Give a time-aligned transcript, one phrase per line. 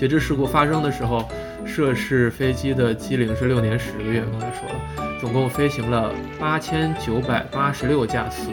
[0.00, 1.28] 截至事故发生的时候，
[1.66, 8.48] 涉事飞机的机龄是六年十个月，刚才说了，总共飞行了八千九百八十六架次，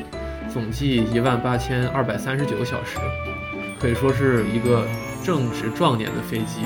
[0.51, 2.97] 总计一万八千二百三十九小时，
[3.79, 4.85] 可以说是一个
[5.23, 6.65] 正值壮年的飞机。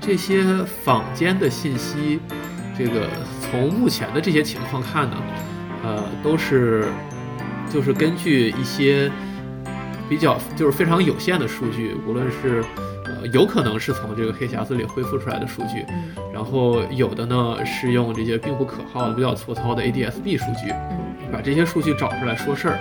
[0.00, 0.42] 这些
[0.82, 2.18] 坊间的信息，
[2.78, 3.10] 这个
[3.42, 5.16] 从目前的这些情况看呢，
[5.84, 6.86] 呃，都是
[7.74, 9.10] 就是根据一些
[10.08, 12.62] 比较就是非常有限的数据，无论是
[13.04, 15.84] 呃有可能是从这个黑匣子里恢复出来的数据，
[16.32, 20.72] 然后有的呢是用这些并不可靠的、比较粗糙的 ADS-B 数据，
[21.32, 22.78] 把这些数据找出来说事儿，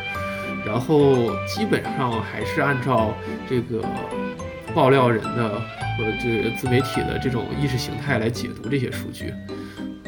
[0.64, 3.16] 然后基本上还是按照
[3.50, 3.84] 这个
[4.76, 5.60] 爆料人的。
[5.96, 9.32] 或者这个自媒体的这种意识形态来解读这些数据，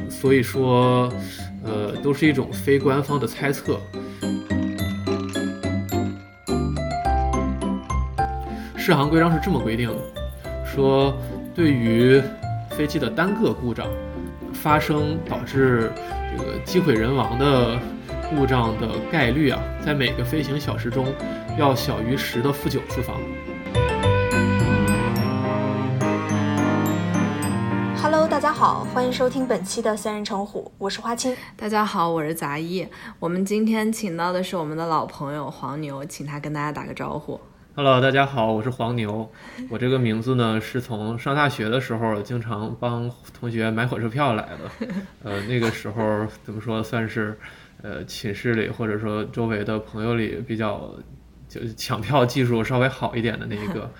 [0.09, 1.13] 所以说，
[1.63, 3.79] 呃，都是一种非官方的猜测。
[8.86, 9.96] 适航规章是这么规定的，
[10.64, 11.12] 说
[11.55, 12.22] 对于
[12.70, 13.88] 飞机的单个故障
[14.54, 15.91] 发生导致
[16.38, 17.80] 这个机毁人亡的
[18.30, 21.08] 故障的概率啊，在每个飞行小时中
[21.58, 23.16] 要小于十的负九次方。
[28.30, 31.36] 大家好，欢迎收听本期的三人成虎，我是花青。
[31.56, 32.88] 大家好，我是杂艺。
[33.18, 37.40] 我们今天请到的是我们的老朋友黄牛，请他跟大家打个招呼。
[37.77, 39.29] Hello，大家好，我是黄牛。
[39.70, 44.87] 我这个名字呢，是从上大学的时候经常帮同学买火车票来的。
[45.21, 47.37] 呃，那个时候怎么说，算是
[47.82, 50.90] 呃寝室里或者说周围的朋友里比较
[51.49, 53.91] 就抢票技术稍微好一点的那一个。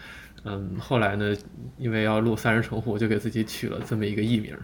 [0.46, 1.36] 嗯，后来呢，
[1.78, 4.58] 因为要录《三人成虎》，就给自己取了这么一个艺名。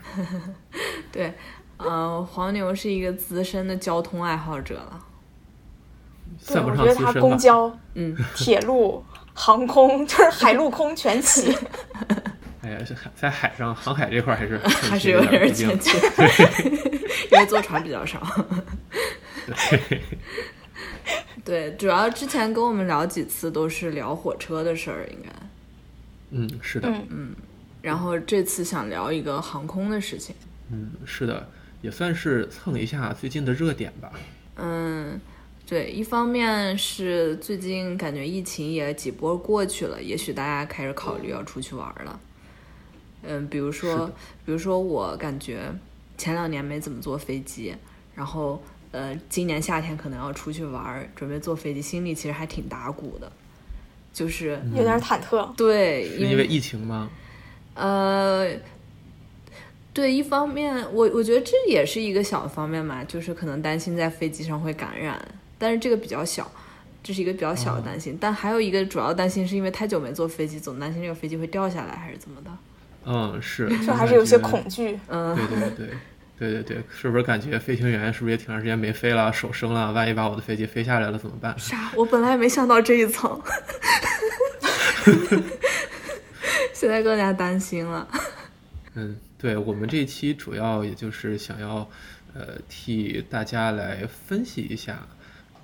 [1.12, 1.34] 对，
[1.76, 5.08] 呃，黄牛是一个资深的交通爱好者了。
[6.42, 7.14] 算不上资深吧。
[7.22, 9.04] 公交、嗯，铁路、
[9.34, 11.56] 航空， 就是海陆空全齐。
[12.62, 15.98] 哎呀，是海在海上航海这块还是还是有点欠缺，
[17.32, 18.22] 因为坐船比较少。
[19.46, 20.02] 对。
[21.44, 25.30] 对，主要之前跟我们聊几次都是聊火车的事儿，应该。
[26.30, 27.34] 嗯，是的，嗯，
[27.82, 30.36] 然后这次想聊一个航空的事情，
[30.72, 31.50] 嗯，是的，
[31.82, 34.12] 也算是蹭一下最近的热点吧。
[34.58, 35.20] 嗯，
[35.72, 42.20] 对，一方面是最近感觉疫情也几波过去了，也许大家开始考虑要出去玩了。
[43.24, 44.06] 嗯，比如说，
[44.46, 45.74] 比如说我感觉
[46.18, 47.74] 前两年没怎么坐飞机，
[48.14, 48.62] 然后
[48.92, 53.32] 呃，今年夏天可能要出去玩，准备坐飞机，心里其实还挺打鼓的。
[54.12, 57.10] 就是有点忐忑，对，因为疫情吗？
[57.76, 58.46] 呃，
[59.94, 65.26] 对，一方面，我我觉得这也是一个小方面嘛，就是可能担心在飞机上会感染，
[65.62, 66.52] 但是这个比较小，
[67.04, 68.18] 这是一个比较小的担心。
[68.20, 72.52] 但还有一个主要担心，是因为太久没坐飞机，总担心这个飞机会掉下来，还是怎么的？
[73.06, 75.00] 嗯，是，就还是有些恐惧。
[75.08, 75.90] 嗯，对对对。
[76.40, 79.92] 对对对，是不是感觉飞行员是不是也挺长时间没飞了，手生了？
[79.92, 81.54] 万一把我的飞机飞下来了怎么办？
[81.60, 81.92] 啥？
[81.96, 83.40] 我本来也没想到这一层，
[86.74, 88.08] 现在更加担心了。
[88.96, 91.88] 嗯，对我们这一期主要也就是想要，
[92.34, 95.08] 呃，替大家来分析一下，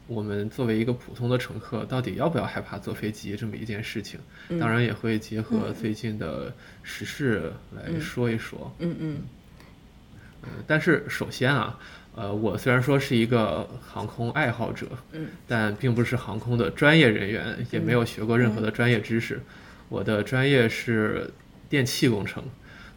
[0.07, 4.19] 我们作为一个普通的乘客，到底要不要害怕坐飞机这么一件事情。
[4.59, 8.73] 当然也会结合最近的时事来说一说。
[8.79, 9.17] 嗯嗯。
[10.65, 11.77] 但是首先啊，
[12.15, 19.41] 呃，我虽然说是一个航空爱好者，嗯，但并不是航空的专业人员，也没有学过任何的专业知识。
[19.89, 21.29] 我的专业是
[21.67, 22.41] 电气工程，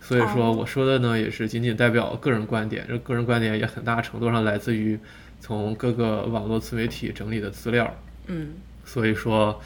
[0.01, 4.97] 所以说我说的呢也是仅仅代表个人观点，这个人观点也很大程度上来自于
[5.41, 7.93] 从各个网络自媒体整理的资料，
[8.27, 8.51] 嗯，
[8.85, 9.61] 所以说，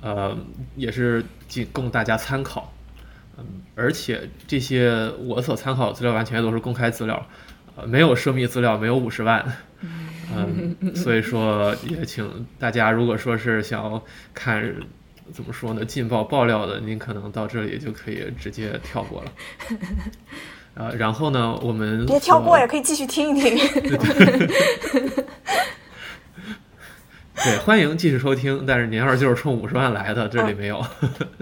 [0.00, 0.36] 呃，
[0.76, 2.72] 也是仅供大家参考。
[3.36, 7.26] 嗯，而且这些我所参考的资料完全都是公开资料，
[7.74, 9.44] 呃，没有涉密资料，没有五十万，
[10.32, 14.72] 嗯，所以说也请大家，如果说是想要看
[15.32, 19.32] 怎么说呢，劲爆爆料的，您可能到这里就可以直接跳过了。
[20.74, 23.56] 呃，然后呢，我们别跳过呀，可以继续听一听。
[27.36, 30.84] 对，欢迎继续收听，但是您要是就是冲五十万来的，这里没有。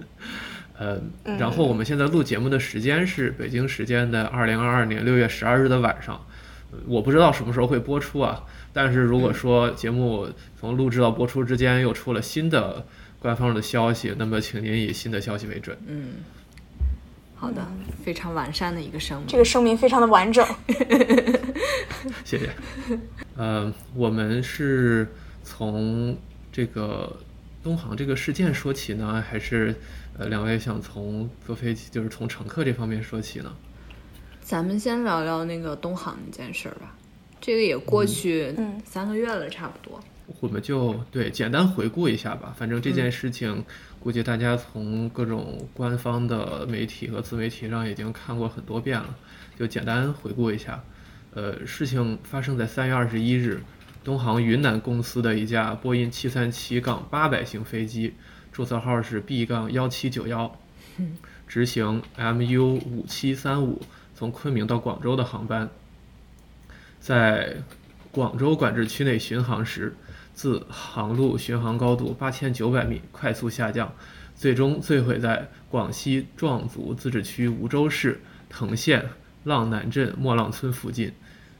[0.78, 1.00] 呃，
[1.38, 6.20] 然后我们现在录节目的时间是北京时间的二零二二年六月十二日的晚上，
[6.86, 8.42] 我不知道什么时候会播出啊。
[8.72, 10.28] 但是如果说节目
[10.58, 12.84] 从录制到播出之间又出了新的
[13.18, 15.76] 官方的消息，那么请您以新的消息为准。
[15.86, 16.14] 嗯，
[17.42, 17.66] 好的，
[18.04, 20.46] 非常完善的一个声明，这个声明非常的完整。
[22.24, 22.48] 谢谢。
[23.36, 25.08] 呃，我们是
[25.42, 26.16] 从
[26.52, 27.18] 这个
[27.60, 29.74] 东航这个事件说起呢，还是
[30.16, 33.52] 呃两位想从坐飞机，就是从乘客这方面说起呢？
[34.40, 36.94] 咱们先聊聊那个东航那件事儿吧，
[37.40, 39.98] 这个也过去嗯三个月了，差不多。
[40.40, 42.54] 我们就对简单回顾一下吧。
[42.56, 43.64] 反正这件事情，
[44.02, 49.14] 估计大家从各种官方的媒体和自媒体上已经看过很多遍了，
[49.56, 50.82] 就简单回顾一下。
[51.34, 53.62] 呃，事情发生在三月二十一日，
[54.02, 58.14] 东航云南公司的一架波音七三七杠八百型飞机，
[58.50, 60.58] 注册号是 B 杠幺七九幺，
[61.46, 63.80] 执行 MU 五七三五
[64.16, 65.70] 从昆明到广州的航班，
[66.98, 67.58] 在
[68.10, 69.94] 广州管制区内巡航时，
[70.34, 73.92] 自航路巡航高度八千九百米快速下降，
[74.34, 79.10] 最终坠毁在广西壮族自治区梧州市藤县
[79.44, 81.12] 浪南镇莫浪村附近。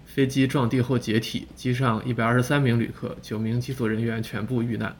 [0.04, 4.94] 飞机撞地后解体，机上一百二十三名旅客、九名机组人员全部遇难。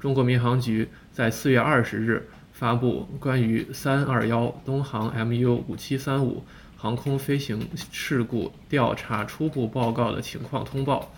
[0.00, 6.42] 中国民航局在四月二十日发布关于三二幺东航 MU 五七三五
[6.76, 11.12] 航空飞行事故调查初步报告的情况通报。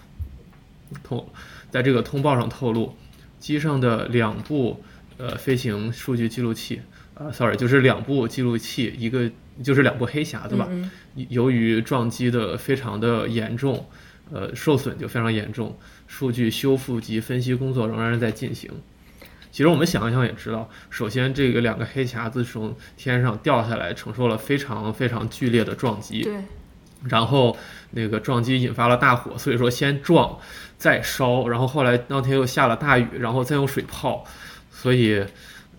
[1.03, 1.27] 通，
[1.73, 2.95] 在这个通报上透露，
[3.41, 4.81] 机上的两部
[5.17, 6.83] 呃飞行数据记录器，
[7.15, 9.29] 呃、s o r r y 就是两部记录器，一个
[9.65, 10.69] 就是两部黑匣子吧。
[10.71, 10.89] 嗯
[11.29, 13.87] 由于撞击的非常的严重，
[14.31, 18.71] 呃，受损就非常严重，数据修复及分析工作仍然在进行。
[19.51, 26.33] 其实我们想一想也知道，首先这个两个黑匣子从天上掉下来，承受了非常非常剧烈的撞击，对，
[27.09, 27.57] 然后
[27.91, 30.39] 那个撞击引发了大火，所以说先撞
[30.79, 34.25] 再烧，然后后来当天又下了大雨，然后再用水泡，
[34.71, 35.25] 所以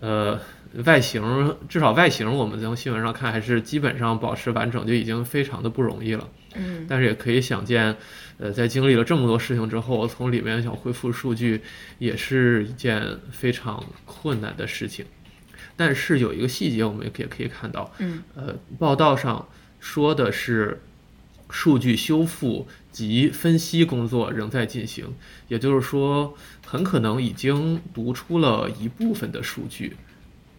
[0.00, 0.38] 呃
[0.84, 6.28] 外形至少外形我们从新闻上看还是基本上保持完整，就已经非常的不容易了。
[6.56, 7.96] 嗯但是也可以想见，
[8.38, 11.60] 呃，在经历了这么多事情之后，从里面想恢复数据，
[11.98, 15.04] 也是一件非常困难的事情。
[15.76, 19.48] 但是有一个细节，我们也可以看到，嗯呃，报道上
[19.80, 20.80] 说的是
[21.50, 25.14] 数据修复及分析工作仍在进行，
[25.48, 26.34] 也就是说，
[26.66, 29.96] 很可能已经读出了一部分的数据，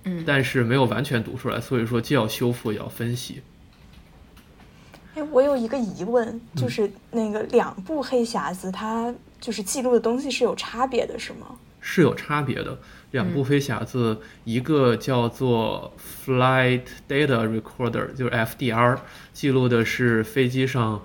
[0.04, 3.42] 嗯但是没有完全读出来，所以说既要修复也要分析。
[5.16, 11.58] 哎，我有一个疑问，就是那个两部黑匣子，它就是记录的东西是有差别的，是吗？
[11.80, 12.78] 是有差别的。
[13.16, 18.98] 两部飞匣子，一个叫做 Flight Data Recorder，就是 FDR，
[19.32, 21.02] 记录的是飞机上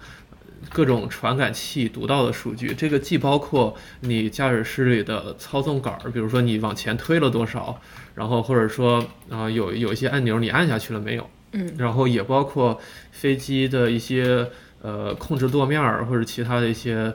[0.71, 2.75] 各种传感器读到的数据。
[2.75, 7.81] 这个既包括你驾驶室里的操纵杆儿，比如说你往前推了多少，
[8.17, 8.99] 然后或者说
[9.29, 12.81] 啊、呃有有一些按钮你按下去了没有，嗯然后也包括
[13.13, 14.51] 飞机的一些
[14.83, 17.15] 呃控制舵面儿或者其他的一些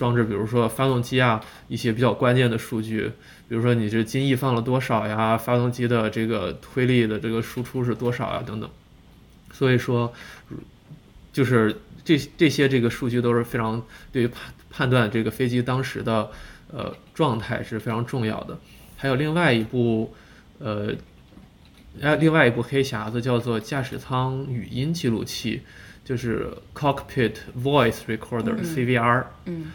[0.00, 3.12] 装置，比如说发动机啊一些比较关键的数据，
[3.48, 8.70] 比如说你这襟翼放了多少呀，发动机的这个推力的这个输出是多少啊等等。
[9.52, 10.12] 所以说，
[11.32, 16.30] 就是这这些这个数据都是非常对于判判断这个飞机当时的
[16.72, 18.58] 呃状态是非常重要的。
[18.96, 20.14] 还有另外一部
[20.58, 20.94] 呃。
[22.00, 25.60] 呃，另外一部黑匣子叫做驾驶舱语音记录器，
[26.04, 29.24] 就是 Cockpit Voice Recorder、嗯 CVR。
[29.46, 29.72] 嗯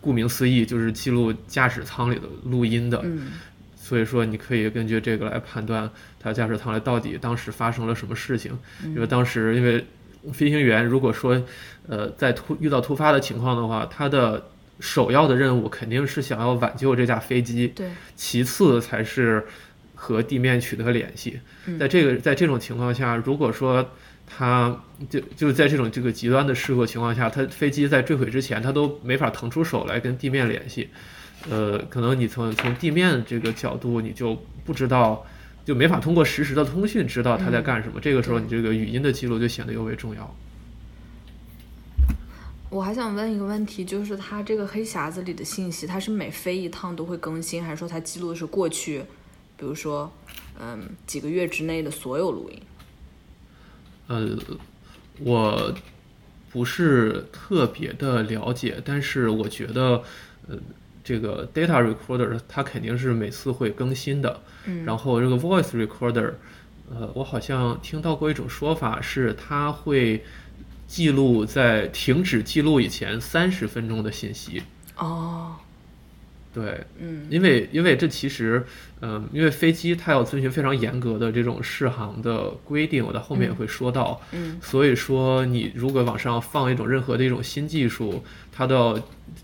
[0.00, 3.00] 顾名思义，就是记录驾驶舱里的录音的。
[3.04, 3.28] 嗯
[3.80, 8.52] 所以说，你可以根据这个来判断他驾驶舱里到底当时发生了什么事情。
[8.84, 9.82] 因为当时，因为
[10.30, 11.42] 飞行员如果说，
[11.86, 14.46] 呃，在突遇到突发的情况的话，他的
[14.78, 19.42] 首要的任务肯定是想要挽救这架飞机，对，其次才是
[19.94, 21.40] 和地面取得联系。
[21.64, 23.90] 嗯在这个在这种情况下，如果说
[24.28, 30.90] 他就就在这种这个极端的事故情况下，它飞机在坠毁之前，它都没法腾出手来跟地面联系。
[31.48, 35.24] 呃，可能你从从地面这个角度，你就不知道，
[35.64, 37.98] 就没法通过实时的通讯知道他在干什么。
[38.00, 40.36] 这个时候，你这个语音的记录就显得尤为重要。
[42.70, 48.98] 我还想问一个问题，就是它这个黑匣子里的信息，它是每飞一趟都会更新，还是说它记录的是过去，
[49.56, 50.12] 比如说，
[50.60, 52.60] 嗯，几个月之内的所有录音？
[54.08, 54.36] 呃，
[55.20, 55.72] 我
[56.50, 60.02] 不是特别的了解，但是我觉得，
[60.48, 60.56] 呃，
[61.04, 64.40] 这个 data recorder 它肯定是每次会更新的。
[64.66, 66.32] 嗯然后这个 voice recorder，
[66.90, 70.24] 呃，我好像听到过一种说法是它会
[70.86, 74.62] 记录在停止记录以前三十分钟的信息。
[74.96, 75.54] 哦，
[76.60, 78.64] 对，嗯因为因为这其实，
[79.00, 84.20] 嗯、因为飞机它要遵循非常严格的这种适航的规定，我在后面也会说到。
[84.32, 89.00] 嗯所以说，你如果往上放一种任何的一种新技术，它都要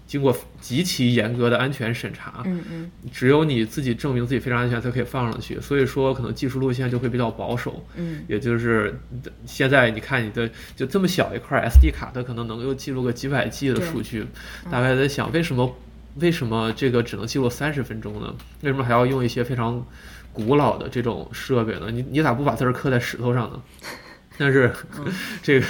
[0.06, 2.42] 经过极其严格的安全审查。
[2.47, 5.61] 嗯嗯只有你自己证明自己非常安全，才可以放上去。
[5.61, 7.85] 所以说，可能技术路线就会比较保守。
[7.97, 8.99] 嗯也就是
[9.47, 14.26] 现在你看你的就这么小一块 SD 卡，它可能能够记录个几百 G 的数据。
[14.71, 15.76] 大概在想，为什么
[16.16, 18.35] 为什么这个只能记录三十分钟呢？
[18.62, 19.85] 为什么还要用一些非常
[20.33, 21.90] 古老的这种设备呢？
[21.90, 23.62] 你你咋不把字儿刻在石头上呢？
[24.37, 24.73] 但是，
[25.42, 25.66] 这个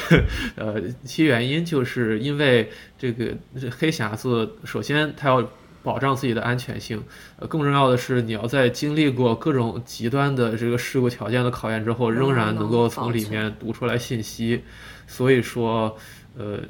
[0.57, 5.47] 呃，其原因就是因为这个这黑匣子，首先它要
[5.83, 7.03] 保障自己的安全性，
[7.39, 14.63] 呃，更重要的是你要在经历过各种极端的这个事故条件的考验之后，仍然能够从里面读出来信息。
[15.07, 15.95] 所以说，
[16.39, 16.61] 呃，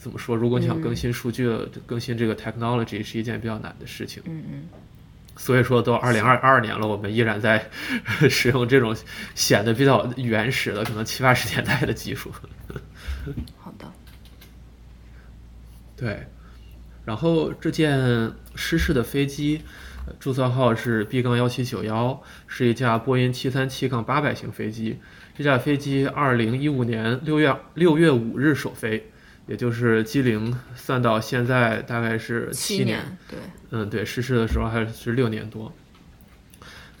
[0.00, 0.34] 怎么说？
[0.34, 1.46] 如果你想更新数据、
[1.84, 4.22] 更新这个 technology 是一件比较难的事情。
[4.24, 4.68] 嗯嗯
[5.36, 7.70] 所以说，都二零二二年了，我们依然在
[8.28, 8.94] 使用这种
[9.34, 12.30] 显得比较原始的，可能七八十年代的技术。
[13.56, 13.86] 好的。
[15.96, 16.26] 对，
[17.06, 19.62] 然后这件失事的飞机，
[20.06, 24.98] 呃注册号是 B 杠幺七九幺，是一架波音七三七杠八百型飞机。
[25.36, 29.10] 这架飞机二零一五年六月六月五日首飞，
[29.46, 33.18] 也就是机龄算到现在大概是七年。
[33.28, 33.38] 对，
[33.70, 35.72] 嗯，对，逝世的时候还是六年多。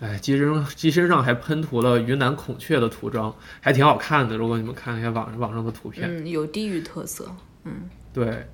[0.00, 4.36] 哎，机身机身上还喷涂了云南孔雀的涂装，还挺好看的。
[4.36, 7.30] 如果你们看一下网网上的图片，嗯，有地域特色。
[7.64, 8.46] 嗯对，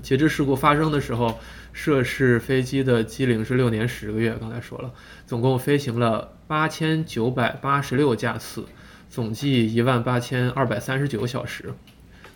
[0.00, 1.40] 截至事故发生的时候，
[1.72, 4.36] 涉事飞机的机龄是六年十个月。
[4.40, 4.92] 刚才说了，
[5.26, 8.64] 总共飞行了八千九百八十六架次，
[9.10, 11.74] 总计一万八千二百三十九小时，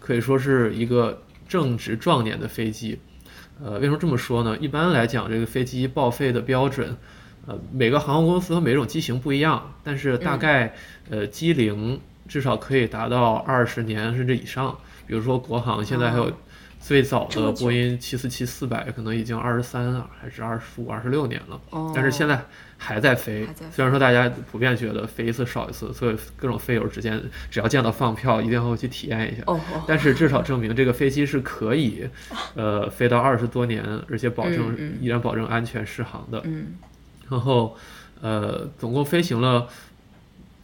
[0.09, 2.99] 可以说是一个正值壮年的飞机。
[3.63, 4.57] 呃，为什么这么说呢？
[4.57, 6.97] 一般来讲，这个飞机报废的标准，
[7.47, 10.75] 呃，每个航空公司和每种机型不一样，但是大概、
[11.11, 14.79] 呃机龄至少可以达到二十年甚至以上。
[15.07, 16.33] 比如说国航现在还有哦
[16.81, 22.43] 最早的波音七四七四百，可能已经二十三啊还是二十五、二十六年了，哦，但是现在
[22.79, 23.47] 还在飞。
[23.71, 27.21] 虽然说大家普遍觉得飞一次少一次，所以各种飞友之间
[27.51, 29.43] 只要见到放票，一定会去体验一下。
[29.47, 32.09] 哦哦，但是至少证明这个飞机是可以，
[32.55, 36.41] 呃，飞到二十多年，而且保证依然保证安全适航的。
[36.45, 36.75] 嗯
[37.31, 37.77] 然后，
[38.23, 39.69] 呃，总共飞行了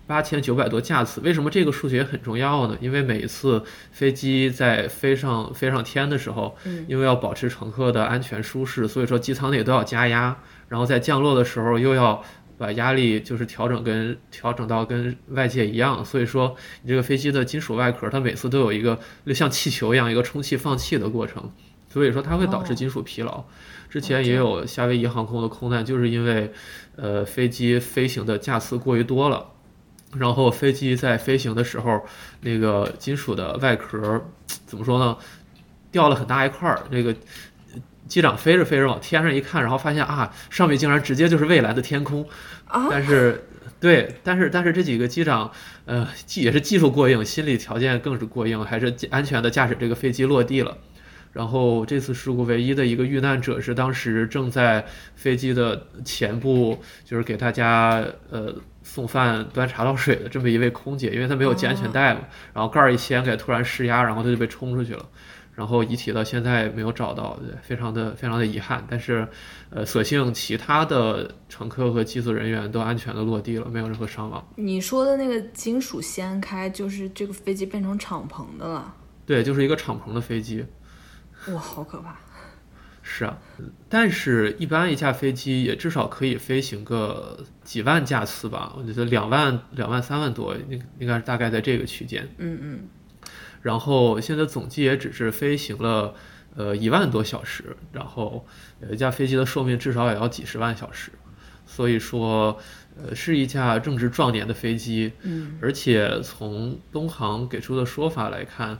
[0.06, 1.20] 八千九百多架次。
[1.20, 2.78] 为什么这个数据也很重要呢？
[2.80, 10.34] 因为每一次飞机在飞上飞上天的时候，嗯因为要保持乘客的安全舒适，所以说机舱内都要加压，
[10.68, 12.22] 然后在降落的时候又要。
[12.56, 18.96] 把压力就是调整跟调整到跟外界一样，所以说你这个飞机的金属外壳，它每次都有一个
[19.34, 21.50] 像气球一样一个充气放气的过程，
[21.88, 23.42] 所以说它会导致哦金属疲劳。
[23.90, 26.52] 之前也有夏威夷航空的空难，就是因为
[26.94, 29.50] 呃飞机飞行的架次过于多了，
[30.16, 32.06] 然后飞机在飞行的时候，
[32.42, 34.24] 那个金属的外壳
[34.64, 35.18] 怎么说呢，
[35.90, 37.12] 掉了很大一块儿，那个。
[38.06, 42.26] 机长飞着飞着往天上一看，然后发现啊，上面竟然直接就是未来的天空。
[42.66, 43.44] 啊，但是，
[43.80, 45.50] 对，但是但是这几个机长，
[45.84, 50.76] 呃，技也是技术过硬，心理条件更是过硬，还是安全的驾驶这个飞机落地了。
[51.32, 54.84] 然后这次事故唯一的一个遇难者是当时正在
[55.16, 62.20] 飞机的前部，就是给大家呃送饭、端茶倒水的这么一位空姐，因为她没有系安全带嘛，
[62.52, 65.04] 然后盖儿一掀开，突然失压，然后她就被冲出去了。
[65.54, 68.84] 然后遗体到现在没有找到，对非常的非常的遗憾。
[68.90, 69.26] 但是，
[69.70, 74.44] 呃，所幸其他的乘客和机组人员都安全的落地了，没有任何伤亡。
[74.56, 78.94] 你说的那个金属掀开，就是这个飞机变成敞篷的了。
[79.24, 80.64] 对，就是一个敞篷的飞机。
[81.48, 82.18] 哇，好可怕！
[83.06, 83.38] 是啊，
[83.88, 92.26] 但是一般一架飞机也至少可以飞行个几万架次吧，我觉得两万、两万、三万多，应应该是大概在这个区间。
[92.38, 92.80] 嗯嗯
[93.64, 96.14] 然后现在总计也只是飞行了
[96.54, 98.46] 呃一万多小时，然后
[98.82, 101.10] 有一架飞机的寿命至少也要几十万小时，
[101.64, 102.58] 所以说
[102.94, 108.78] 呃是一架正值壮年的飞机，嗯而且从东航给出的说法来看，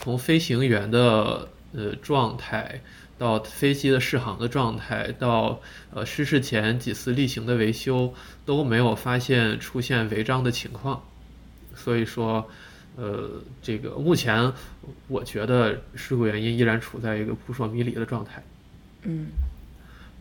[0.00, 2.80] 从飞行员的呃状态
[3.18, 5.60] 到飞机的适航的状态，到
[5.92, 8.14] 呃失事前几次例行的维修
[8.46, 11.04] 都没有发现出现违章的情况，
[11.74, 12.48] 所以说。
[12.96, 13.30] 呃，
[13.62, 14.52] 这个目前
[15.08, 18.42] 我觉得事故原因依然处在一个扑朔迷离的状态。
[19.02, 19.28] 嗯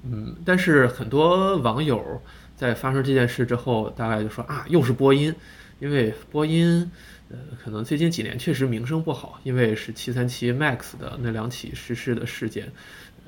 [0.03, 2.21] 嗯，但是很多网友
[2.55, 5.33] 在发生这件事之后，大概就说啊，又是波音，
[5.79, 6.89] 因为波音
[7.29, 12.71] 呃，可能最近几年确实名声不好，因为是737 MAX 的那两起失事的事件，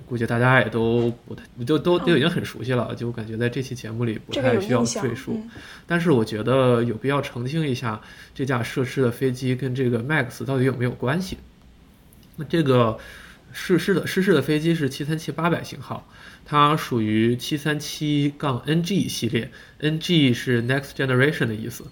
[0.05, 5.33] 估计大家也都不太，就都都已经很熟悉了，就感觉在这期节目里不太需要赘述。
[5.43, 5.49] 嗯
[5.85, 8.01] 但是我觉得有必要澄清一下，
[8.33, 11.37] 这架涉事的飞机跟这个 MAX 到底有没有关系？
[12.37, 12.97] 那这个
[13.51, 16.09] 失事的失事的飞机是737 800型号，
[16.45, 21.85] 它属于737杠 NG 系列，NG 是 Next Generation 的意思。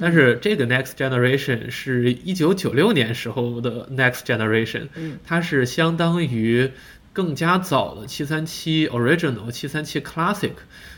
[0.00, 6.70] 但是这个 Next Generation 是一九九六年时候的 Next Generation，嗯它是相当于
[7.12, 10.52] 更加早的七三七 Original、七三七 Classic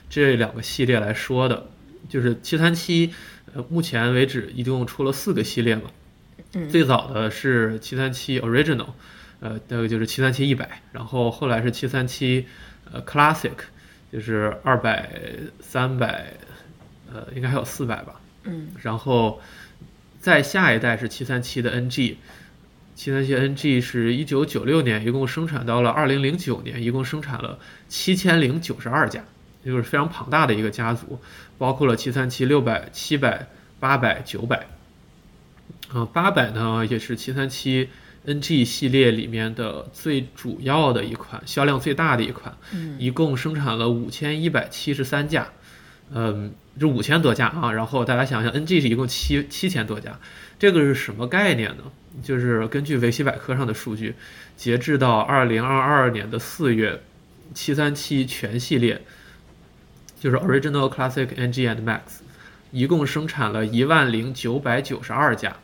[0.08, 1.68] 这两个系列来说的。
[2.08, 3.12] 就是七三七
[3.54, 5.82] 呃，目前为止一共出了四个系列嘛。
[6.54, 8.88] 嗯最早的是七三七 Original，
[9.38, 12.46] 呃，那个就是七三七一百，然后后来是七三七
[12.90, 13.52] 呃 Classic，
[14.10, 15.10] 就是二百、
[15.60, 16.32] 三百，
[17.12, 18.20] 呃，应该还有四百吧。
[18.44, 19.40] 嗯然后
[20.18, 21.70] 再下一代是七三七的
[23.00, 29.24] NG，737 NG 是一九九六年一共生产到了二零零九年，一共生产了七千零九十二架，
[29.64, 31.18] 就是非常庞大的一个家族，
[31.56, 33.46] 包括了737、六百、七百、
[33.78, 34.66] 八百、九百。
[35.92, 37.88] 呃，八百呢也是737
[38.26, 45.48] NG 系列里面的最主要的一款，销量最大的一款，嗯一共生产了五千一百七十三架，
[46.12, 47.72] 嗯，这五千多架啊。
[47.72, 50.20] 然后大家想想，NG 是一共七七千多架，
[50.58, 51.84] 这个是什么概念呢？
[52.22, 54.14] 就是根据维基百科上的数据，
[54.56, 57.00] 截至到二零二二年的四月，
[57.54, 59.00] 七三七全系列，
[60.18, 62.20] 就是 Original Classic NG and Max，
[62.72, 65.56] 一共生产了一万零九百九十二架，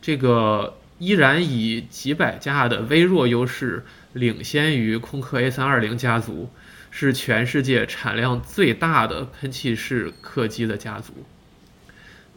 [0.00, 6.50] 这个依然以几百架的微弱优势领先于空客 A 三二零家族，
[6.90, 11.12] 是全世界产量最大的喷气式客机的家族。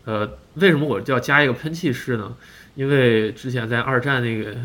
[0.05, 2.35] 呃，为什么我就要加一个喷气式呢？
[2.79, 4.55] 因为之前在二战那个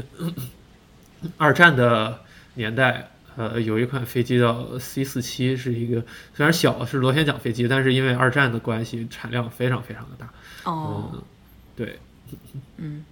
[1.37, 2.21] 二战的
[2.55, 10.33] 年代，呃，有一款飞机叫 C 四七，是一个虽然小是螺旋桨飞机，但是因为二战的关系，产量非常非常的大。
[10.63, 11.23] 哦嗯，
[11.75, 11.99] 对，
[12.77, 13.05] 嗯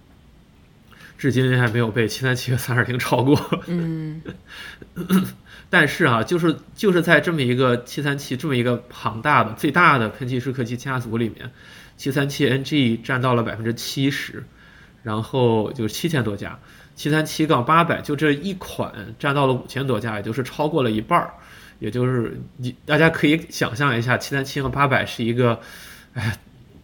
[1.17, 3.61] 至今还没有被七三七和三二零超过。
[3.67, 4.21] 嗯
[5.69, 11.51] 但是啊，就是就是在这么一个七三七这么一个庞大的最大的喷气式客机家族里面，
[11.97, 14.45] 七三七 NG 占到了百分之七十，
[15.03, 16.57] 然后就是七千多架，
[16.95, 21.31] 七三七杠八百就这一款占到了五千多架，也就是超过了一半儿。
[21.79, 25.59] 也就是你大家可以想象一下，七三七和八百是一个，
[26.13, 26.35] 哎，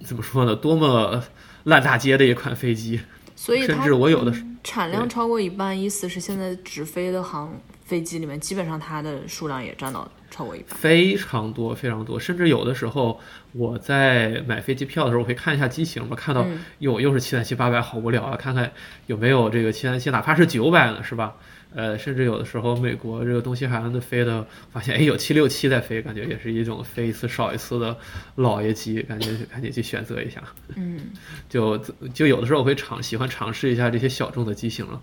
[0.04, 1.24] 怎么说呢，多么
[1.64, 3.00] 烂大街的一款飞机。
[3.36, 7.50] 所以甚至我有的产量超过一半，意思是现在直飞的航
[7.86, 10.78] 飞机里面，基本上它的数量也占到超过一半。
[10.78, 13.20] 非常多，非常多，甚至有的时候
[13.52, 18.72] 我在买飞机票的时候，我会看一下机型嘛，看到嗯哟又是七三七八百，好无聊啊，看看
[19.08, 21.36] 有没有这个七三七，哪怕是九百呢，是吧？
[21.72, 27.96] 呃，甚至有的时候美国这个东西海岸的飞的，发现哎有七六七在飞，感觉也是一种飞一次少一次的
[28.36, 30.42] 老爷机，感觉赶紧去选择一下。
[30.76, 31.00] 嗯，
[31.48, 31.78] 就
[32.12, 35.00] 就有的时候我会尝喜欢尝试一下这些小众的机型了。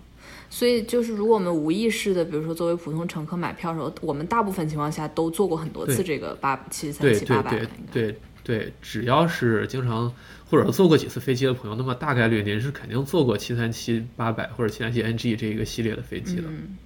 [0.49, 8.11] 所以就是如果我们无意识的，比如说作为普通乘客买票的时候，我们大部分情况下都做过很多次这个八七三七八百了，对。
[8.11, 10.09] 对对，只要是经常
[10.49, 16.43] 或者坐过几次飞机的朋友，那么大概率您是肯定坐过七三七八百或者七三七 NG 这一个系列的飞机的。
[16.47, 16.77] 嗯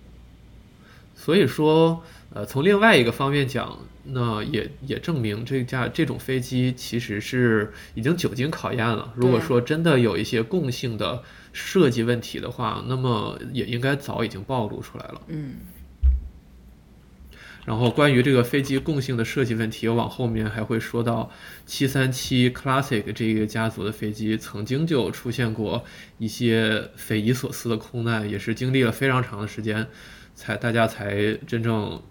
[1.14, 2.02] 所以说，
[2.34, 9.14] 呃，从另外一个方面讲，那也也证明这架这种飞机其实是已经久经考验了。
[9.16, 11.22] 如果说真的有一些共性的
[11.54, 15.22] 设计问题的话，那么也应该早已经暴露出来了。
[15.28, 15.56] 嗯
[17.64, 21.30] 然后关于这个飞机共性的设计问题，往后面还会说到
[21.64, 25.86] 七三七 Classic 这个家族的飞机曾经就出现过
[26.18, 29.88] 一些匪夷所思的空难，也是经历了非常长的时间，
[30.34, 32.02] 才大家才真正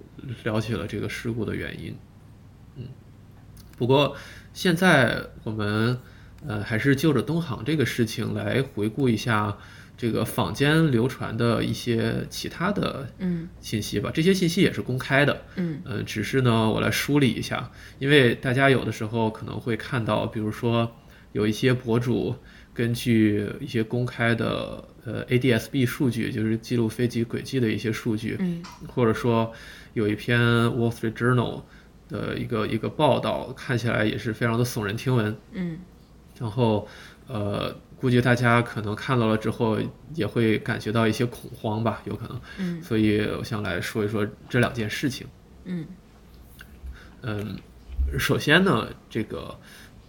[0.45, 1.97] 了解了这个事故的原因。
[2.77, 2.85] 嗯，
[3.77, 4.15] 不过
[4.55, 5.99] 现在我们
[6.47, 9.57] 呃还是就着东航这个事情来回顾一下
[9.97, 14.11] 这个坊间流传的一些其他的嗯信息吧。
[14.13, 20.91] 这些信息也是公开的，嗯呃，只是呢，我来梳理一下，因为大家有的时候可能会看到，比如说
[21.33, 22.35] 有一些博主
[22.73, 29.53] 根据一些公开的呃 ADS-B 数据，就是记录飞机轨迹的一些数据，嗯或者说
[29.93, 31.63] 有一篇 Wall Street Journal
[32.09, 35.37] 的一个一个报道，看起来也是非常的耸人听闻。
[35.53, 35.79] 嗯
[36.41, 36.89] 然后，
[37.29, 39.79] 呃，估计大家可能看到了之后，
[40.15, 42.41] 也会感觉到一些恐慌吧，有可能。
[42.59, 45.27] 嗯所以我想来说一说这两件事情。
[45.65, 45.87] 嗯
[47.21, 47.59] 嗯，
[48.19, 49.55] 首先呢，这个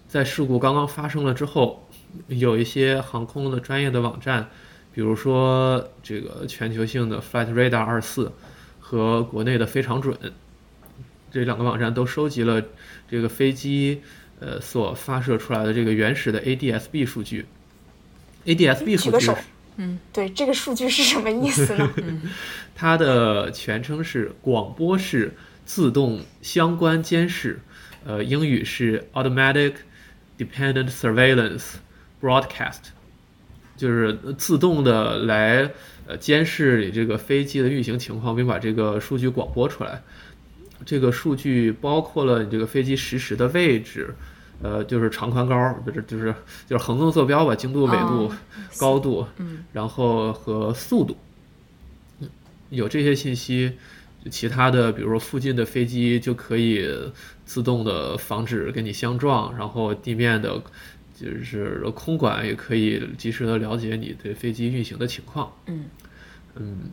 [0.07, 1.85] 在事故刚刚发生了之后，
[2.27, 4.49] 有一些航空的专业的网站，
[4.93, 8.31] 比如说这个全球性的 Flight Radar 二四
[8.79, 10.17] 和国内的非常准，
[11.29, 12.63] 这两个网站都收集了
[13.09, 14.01] 这个飞机
[14.41, 17.45] 呃所发射出来的这个原始的 ADS-B 数据。
[18.45, 19.31] ADS-B 数据
[19.77, 21.89] 嗯，对，这个数据是什么意思呢？
[22.75, 25.33] 它的全称是广播式
[25.65, 27.61] 自动相关监视，
[28.03, 29.75] 呃，英语是 Automatic
[30.37, 31.75] Dependent Surveillance
[32.21, 32.91] Broadcast，
[33.77, 35.71] 就是自动的来
[36.05, 40.01] 呃监视你这个飞机的运行情况，并把这个数据广播出来。
[40.85, 44.15] 这个数据包括了你这个飞机实时的位置，
[44.63, 46.33] 呃，就是长宽高，就是就是
[46.67, 48.37] 就是横纵坐标吧，经度、纬度、哦
[48.77, 51.17] 高度，嗯然后和速度，
[52.69, 53.73] 有这些信息，
[54.29, 56.87] 其他的比如说附近的飞机就可以
[57.43, 60.61] 自动的防止跟你相撞，然后地面的，
[61.19, 65.51] 就是空管也可以及时的了解你对飞机运行的情况。
[65.65, 65.85] 嗯
[66.55, 66.91] 嗯，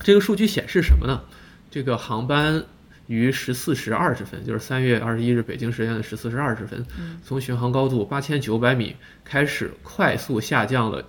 [0.00, 1.22] 这个数据显示什么呢？
[1.70, 2.64] 这个航班
[3.06, 6.84] 于十四时二十分，就是三月二十一日北京时间的十四时二十分，
[7.22, 11.04] 从巡航高度八千九百米开始快速下降了，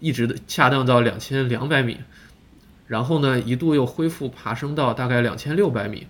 [0.00, 1.98] 一直的下降到两千两百米，
[2.86, 6.06] 然后呢一度又恢复爬升到大概两千六百米，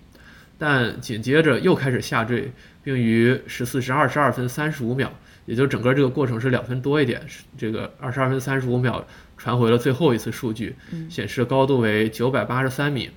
[0.57, 2.51] 但紧接着又开始下坠，
[2.83, 5.11] 并于十四时二十二分三十五秒，
[5.45, 9.05] 也就整个这个过程是两分多一点，是这个二十二分三十五秒
[9.37, 10.75] 传回了最后一次数据，
[11.09, 13.09] 显示高度为九百八十三米，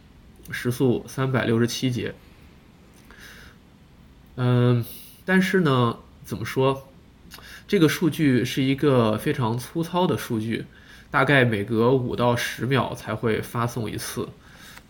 [0.50, 2.14] 时速三百六十七节。
[4.37, 4.84] 嗯，
[5.24, 6.88] 但是呢，怎么说？
[7.66, 10.64] 这个数据是一个非常粗糙的数据，
[11.11, 14.28] 大概每隔五到十秒才会发送一次。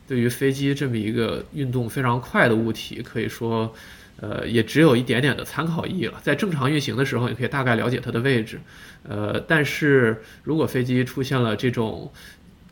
[0.07, 3.75] 对于飞机这么一个运动非常快的物体，可以说，
[4.21, 6.21] 呃，也只有一点点的参考意义了。
[6.23, 8.61] 在正常运行的时候，你可以大概了解它的位置，
[9.03, 12.13] 呃，但是如果飞机出现了这种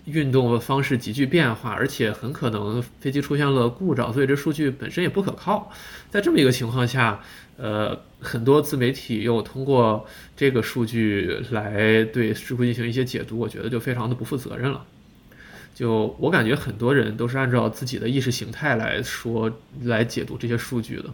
[0.07, 5.71] 运动方式急剧变化，而且很可能飞机出现了故障，所以这数据本身也不可靠。
[6.11, 7.21] 在这么一个情况下，
[7.57, 14.85] 呃，很多自媒体又通过这个数据来对事故进行一些解读，我觉得就非常的不负责任了。
[15.77, 21.05] 就我感觉，很多人都是按照自己的意识形态来说、来解读这些数据的。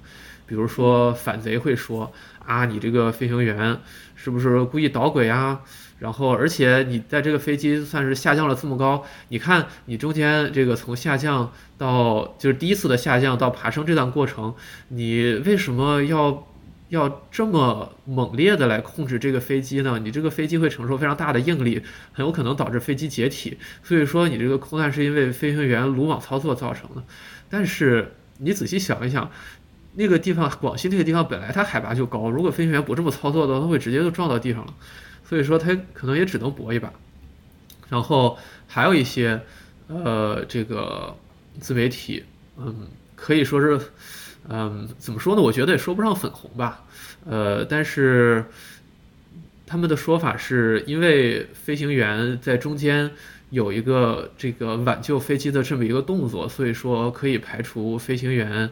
[0.46, 2.12] 比如说，反贼会说
[2.46, 3.80] 啊，你这个飞行员
[4.14, 5.62] 是不是故意捣鬼啊？
[5.98, 14.54] 然后，而且你在这个飞机算是下降了这么高，你看你中间这个从下降到就是第一次的下降到爬升这段过程，
[14.90, 16.46] 你为什么要
[16.92, 19.98] 要这么猛烈的来控制这个飞机呢？
[19.98, 23.56] 你这个飞机会承受非常大的应力，很有可能导致飞机解体。
[23.82, 27.02] 所以说，你这个空难是因为飞行员鲁莽操作造成的。
[27.48, 29.30] 但是你仔细想一想，
[29.94, 34.74] 那个地方广西那个地方本来它海拔就高，如果飞行员不这么操作的话，他会直接就撞到地上了。
[35.26, 36.92] 所以说，他可能也只能搏一把。
[37.88, 39.40] 然后还有一些，
[39.88, 41.16] 呃，这个
[41.58, 42.22] 自媒体，
[42.58, 43.80] 嗯，可以说是，
[44.48, 45.42] 嗯，怎么说呢？
[45.42, 46.84] 我觉得也说不上粉红吧，
[47.24, 48.44] 呃，但是
[49.66, 53.10] 他们的说法是因为飞行员在中间
[53.50, 58.68] 有一个这个挽救飞机的这么一个动作，所以说可以排除飞行员，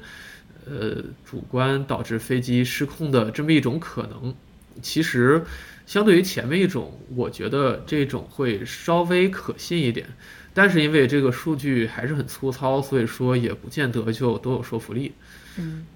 [0.66, 4.35] 呃，主观导致飞机失控的这么一种可能。
[4.83, 5.42] 其实，
[5.87, 10.06] 相对于前面一种，我觉得这种会稍微可信一点，
[10.52, 15.12] 但是因为这个数据还是很粗糙，所以说也不见得就都有说服力。
[15.61, 15.87] 嗯。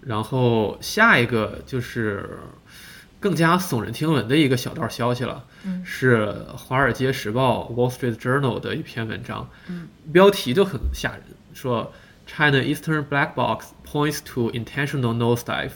[0.00, 2.38] 然后下一个就是
[3.20, 5.84] 更加耸人听闻的一个小道消息了，嗯。
[5.84, 6.26] 是
[6.56, 9.88] 《华尔街时报》（Wall Street Journal） 的一篇文章，嗯。
[10.12, 11.22] 标题就很吓人，
[11.54, 11.92] 说
[12.26, 15.72] China Eastern Black Box points to intentional nosedive，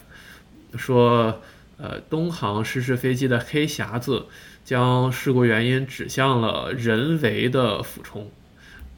[0.77, 1.41] 说
[1.77, 4.27] 呃东航失事飞机的黑匣子
[4.65, 8.31] 将事故原因指向了人为的俯冲，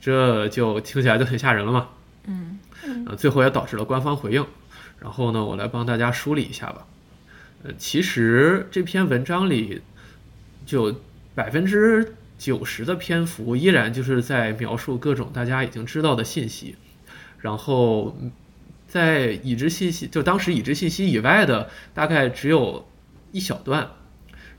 [0.00, 1.88] 这就听起来就很吓人了嘛。
[2.24, 2.57] 嗯
[3.06, 4.46] 呃，最后也导致了官方回应。
[5.00, 6.86] 然后呢，我来帮大家梳理一下吧。
[7.62, 9.82] 呃，其实这篇文章里
[10.66, 10.94] 就
[11.34, 16.76] 百分之九十的篇幅依然就是在描述各种大家已经知道的信息，
[17.38, 18.16] 然后
[18.86, 22.88] 在已知信息就当时已知信息以外的大概只有
[23.32, 23.90] 一小段。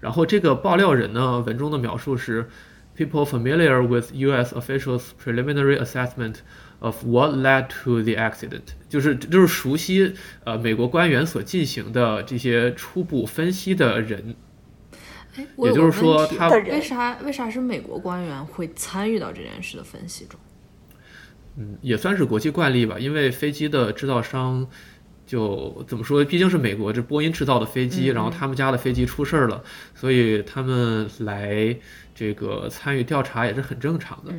[0.01, 2.49] 然后这个爆料人呢，文中的描述是
[2.99, 4.51] ：People familiar with U.S.
[4.51, 6.41] officials' preliminary assessment
[6.81, 14.35] of what led to the accident，就是就是熟悉呃美国官员所进行的这些初步分析的人，
[15.37, 20.37] 哎，我也就是说他为啥为啥是美国官员会参与到这件事的分析中？
[21.57, 22.97] 嗯，也算是国际惯例吧。
[22.99, 24.67] 因为飞机的制造商
[25.29, 26.25] 就怎么说？
[26.25, 29.63] 毕竟是美国这波音制造的飞机，然后他们家的飞机出事儿了，
[29.93, 31.77] 所以他们来
[32.15, 34.33] 这个参与调查也是很正常的。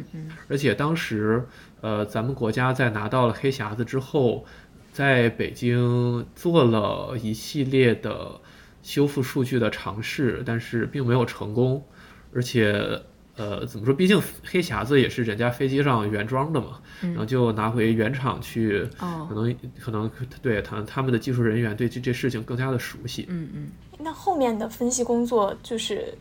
[0.49, 1.47] 而且当时，
[1.81, 4.45] 呃，咱们国家在拿到了黑匣子之后，
[4.93, 8.41] 在北京做了一系列的
[8.83, 11.87] 修复数据的尝试，但是并没有成功。
[12.35, 13.03] 而且，
[13.41, 13.95] 呃，怎么说？
[13.95, 20.11] 毕竟黑匣子也是人家飞机上原装的嘛，然后就拿回原厂去，可哦，能可能
[20.43, 23.25] 对他他们的技术人员对这这事情更加的熟悉。
[23.31, 26.15] 嗯嗯那后面的分析工作就是，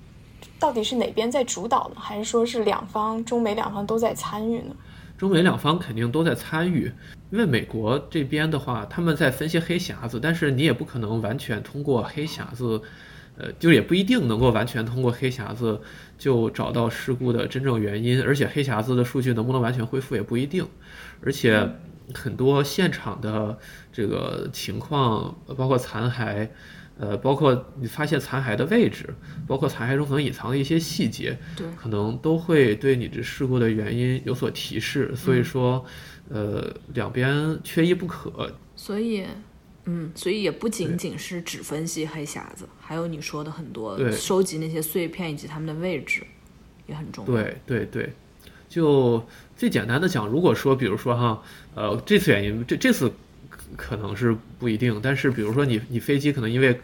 [0.57, 1.99] 到底是哪边在主导呢？
[1.99, 4.73] 还是说是两方中美两方都在参与呢？
[5.17, 6.89] 中美两方肯定都在参与，
[7.31, 12.81] 因为美国这边的话，他们在分析黑匣子，但是你也不可能完全通过黑匣子，
[13.39, 15.81] 呃，就也不一定能够完全通过黑匣子
[16.17, 20.67] 就找到事故的真正原因，而且黑匣子的数据能不能完全恢复也不一定，
[21.23, 21.67] 而且
[22.13, 23.57] 很多现场的
[23.91, 26.49] 这个情况，呃包括残骸。
[27.01, 29.15] 呃，包括你发现残骸的位置，
[29.47, 35.15] 包括残骸中可能隐藏的一些细节，对可能都会对你这事故的原因有所提示。
[35.15, 35.85] 所以说，
[36.27, 38.51] 呃，两边缺一不可。
[38.75, 39.23] 所以，
[39.89, 46.21] 嗯，所以也不仅仅是只分析黑匣子，还有你说的很多对收集那些碎片以及它们的位置
[46.85, 47.31] 也很重要。
[47.31, 48.13] 对对对，
[48.69, 49.25] 就
[49.57, 51.41] 最简单的讲，如果说，比如说哈，
[51.73, 53.11] 呃，这次原因，这这次
[53.49, 56.79] 可可能是不一定，但是比如说你你飞机可能因为，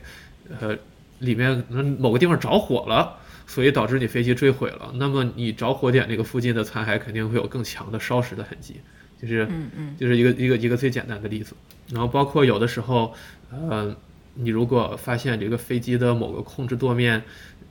[0.60, 0.76] 呃，
[1.20, 1.64] 里面
[2.00, 3.20] 某个地方着火了。
[3.48, 8.78] 所以导致你飞机坠毁了，那么你着火点那个附近的残骸肯定会有更强的烧蚀的痕迹，
[9.22, 11.56] 就是嗯嗯就是一个一个一个最简单的例子。
[11.90, 13.14] 然后包括有的时候，
[13.52, 13.96] 呃，
[14.34, 17.22] 你如果发现这个飞机的某个控制舵面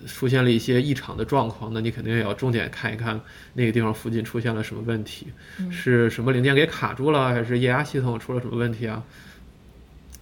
[0.07, 3.21] 出现了一些异常的状况，那你肯定也要重点看一看
[3.55, 5.27] 那个地方附近出现了什么问题，
[5.71, 9.03] 是什么零件给卡住了，还是液压系统出了什么问题啊？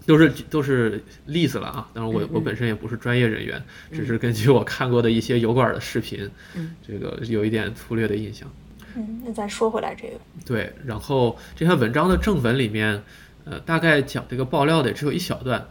[0.05, 8.51] 都是都是例子了啊，当然我我本身也不是专业人员，只是根据我看过的一些油管的视频，嗯这个有一点粗略的印象。
[8.94, 13.02] 嗯，那再说回来这个，对，然后这篇文章的正文里面，
[13.44, 15.64] 呃，大概讲这个爆料的也只有一小段，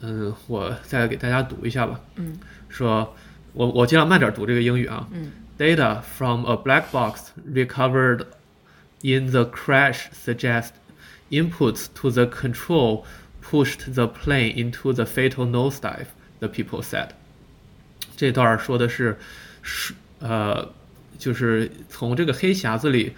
[0.00, 2.00] 嗯，我再给大家读一下吧。
[2.16, 3.14] 嗯说，
[3.52, 5.08] 我我尽量慢点读这个英语啊。
[5.12, 8.26] 嗯 Data from a black box recovered
[9.00, 10.72] in the crash suggest
[11.30, 13.04] inputs to the control
[13.40, 16.08] pushed the plane into the fatal nosedive.
[16.40, 17.08] The people said.
[18.18, 19.16] 这段说的是，
[19.62, 20.70] 是呃，
[21.18, 23.12] 就是从这个黑匣子里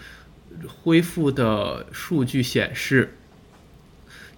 [0.67, 3.15] 恢复的数据显示，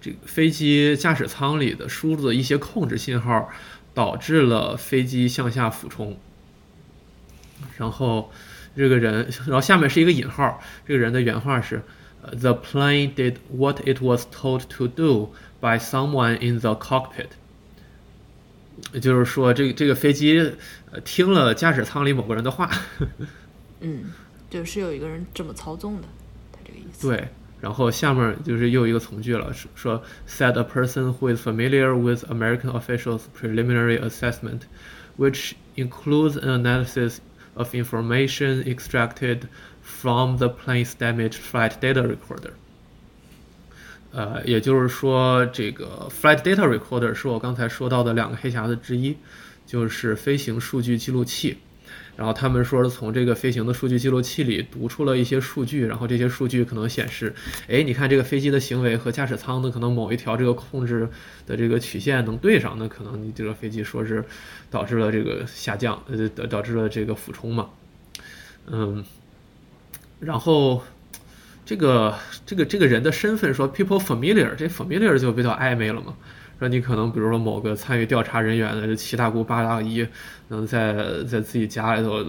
[0.01, 3.49] 这个飞机驾驶舱里的输入的一些控制信号，
[3.93, 6.17] 导致了飞机向下俯冲。
[7.77, 8.31] 然后
[8.75, 11.83] 这个人，然后下面是一个引号，这个人的原话是
[12.21, 17.27] ：“The plane did what it was told to do by someone in the cockpit。”
[18.93, 20.53] 也就是说，这个这个飞机
[20.91, 22.71] 呃听了驾驶舱里某个人的话，
[23.81, 24.05] 嗯，
[24.49, 26.07] 就是有一个人这么操纵的，
[26.51, 27.07] 他这个意思。
[27.07, 27.27] 对，
[27.59, 34.61] 然后下面就是又一个从句了，说说 said a person who is familiar with American officials' preliminary assessment,
[35.17, 37.17] which includes an analysis
[37.55, 39.41] of information extracted
[39.81, 42.51] from the plane's damaged flight data recorder。
[44.13, 49.15] 呃，也就是说，这个 flight data recorder 是我刚才说到的两个黑匣子之一，
[49.65, 51.57] 就是飞行数据记录器。
[52.21, 57.33] 然后他们说是从这个飞行的数据记录器里读出了一些数据，然后这些数据可能显示，
[57.67, 61.09] 哎，你看这个飞机的行为和驾驶舱的可能某一条这个控制
[61.47, 64.23] 的这个曲线能对上，那可能你这个飞机说是
[64.69, 67.71] 导致了这个下降，呃，导导致了这个俯冲嘛，
[68.67, 69.03] 嗯，
[70.19, 70.83] 然后
[71.65, 72.13] 这个
[72.45, 76.13] 这个这个人的身份说 people familiar，这 familiar 就比较暧昧了嘛。
[76.61, 80.07] 说你可能比如说某个参与调查人员的这七大姑八大姨，
[80.49, 80.93] 能在
[81.23, 82.23] 在自己家里头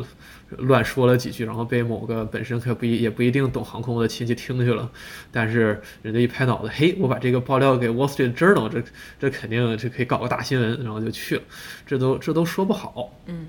[0.56, 4.90] 乱说了几句，然后被某个本身可不一也不一定懂航空的亲戚听去了，
[5.30, 8.82] 但是人家一拍脑袋，嘿，我把这个爆料给 Wall Street Journal，这
[9.20, 11.42] 这肯定这可以搞个大新闻，然后就去了，
[11.86, 13.12] 这都这都说不好。
[13.26, 13.48] 嗯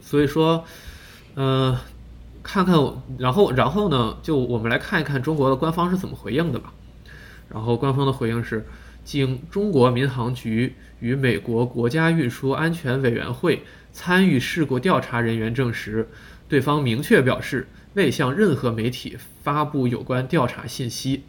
[0.00, 0.64] 所以说，
[1.34, 1.76] 呃，
[2.44, 6.72] 看看我，然后然后呢，就我们来看一看中国的官方是怎么回应的吧。
[7.48, 8.64] 然后官方的回应是，
[9.06, 16.08] 经中国民航局与美国国家运输安全委员会参与事故调查人员证实，
[16.48, 21.22] 对方明确表示未向任何媒体发布有关调查信息。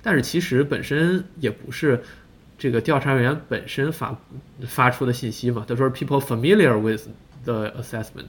[0.00, 2.04] 但是其实本身也不是
[2.56, 4.16] 这个调查人员本身发
[4.66, 7.08] 发出的信息嘛，他说 people familiar with
[7.44, 8.28] the assessment，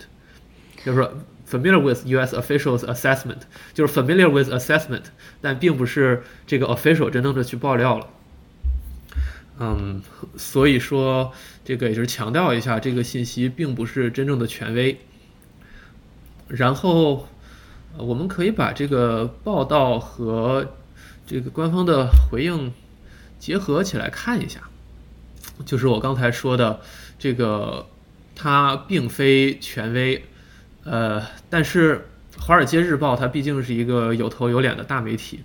[0.83, 1.13] 就是说
[1.47, 2.35] familiar with U.S.
[2.35, 3.41] officials assessment，
[3.75, 5.03] 就是 familiar with assessment，
[5.39, 8.07] 但并不是这个 official 真正的去爆料了。
[9.61, 10.01] 嗯，
[10.37, 11.33] 所以说
[11.65, 14.97] 这个也就是强调一下，这个信息并不是真正的权威。
[16.47, 17.27] 然后，
[17.97, 20.75] 我们可以把这个报道和
[21.27, 22.71] 这个官方的回应
[23.37, 24.61] 结合起来看一下，
[25.65, 26.79] 就是我刚才说的
[27.19, 27.85] 这个，
[28.35, 30.23] 它并非权威，
[30.85, 32.07] 呃，但是
[32.41, 35.43] 《华尔街日报》它毕竟是一个有头有脸的大媒体，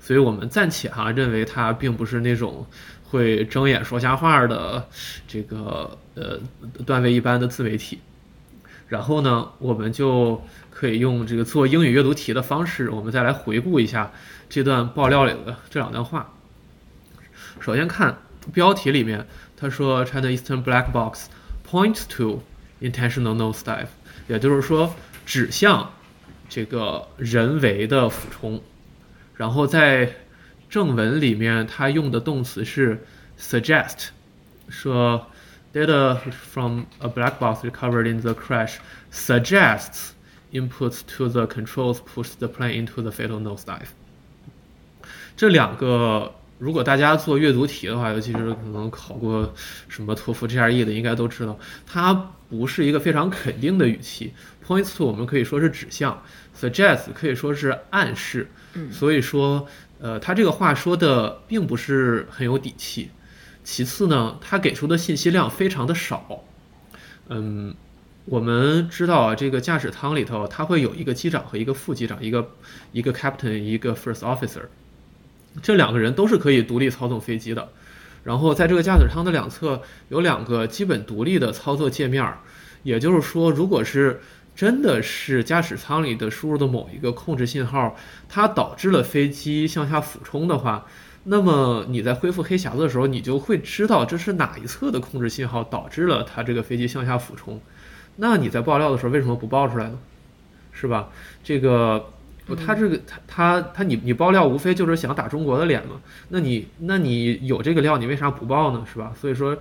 [0.00, 2.64] 所以我们暂且哈认为它并不是那种。
[3.08, 4.88] 会睁眼说瞎话的
[5.28, 6.40] 这个呃
[6.84, 8.00] 段位一般的自媒体，
[8.88, 14.10] 然后呢，我们就可以用这个做英语阅读题的方式，我们再来回顾一下
[14.48, 16.32] 这段爆料里的这两段话。
[17.60, 18.18] 首先看
[18.52, 21.26] 标题里面，他说 China Eastern Black Box
[21.68, 22.42] points to
[22.80, 23.86] intentional nosedive，
[24.28, 25.92] 也就是说指向
[26.48, 28.60] 这个人为的俯冲，
[29.36, 30.12] 然后在。
[30.76, 33.02] 正文里面，它用的动词是
[33.40, 34.08] suggest，
[34.68, 35.26] 说
[35.72, 38.74] data from a black box recovered in the crash
[39.10, 40.10] suggests
[40.52, 43.86] inputs to the controls push the plane into the fatal nosedive。
[45.34, 49.54] 这两个，如果大家做阅读题的话，尤其是可能考过
[49.88, 52.12] 什么托福、GRE 的，应该都知道，它
[52.50, 54.34] 不是一个非常肯定的语气。
[54.62, 56.22] points to 我们可以说是指向
[56.54, 58.46] ，suggest 可以说是暗示。
[58.92, 59.66] 所以说。
[60.00, 63.10] 呃，他这个话说的并不是很有底气。
[63.64, 66.44] 其次呢，他给出的信息量非常的少。
[67.28, 67.74] 嗯，
[68.26, 72.50] 我们知道啊，这个驾驶舱里头，它会有一个机长和一个副机长，一个
[72.92, 74.62] 一个 captain，一个 first officer。
[75.62, 77.68] 这两个人都是可以独立操纵飞机的。
[78.22, 82.34] 然后在这个驾驶舱的两侧有两个基本独立的操作界面。
[82.82, 84.20] 也就是说，如果是
[84.56, 87.94] 真的是驾驶舱里的输入的某一个控制信号，
[88.26, 90.86] 它导致了飞机向下俯冲的话，
[91.24, 97.60] 那么你在恢复黑匣子的时候，你就会知道这是哪一侧的控制信号导致了它这个飞机向下俯冲。
[98.16, 99.98] 那你在爆料的时候为什么不爆出来呢？
[100.72, 101.10] 是吧？
[101.44, 102.02] 这个，
[102.64, 106.00] 他这个他他他你你爆料无非就是想打中国的脸嘛？
[106.30, 108.86] 那你那你有这个料，你为啥不爆呢？
[108.90, 109.12] 是吧？
[109.20, 109.54] 所以说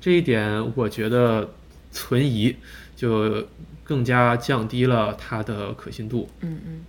[0.00, 1.48] 这一点我觉得
[1.92, 2.56] 存疑，
[2.96, 3.46] 就。
[3.90, 6.30] 更加降低了它的可信度。
[6.42, 6.80] 嗯嗯。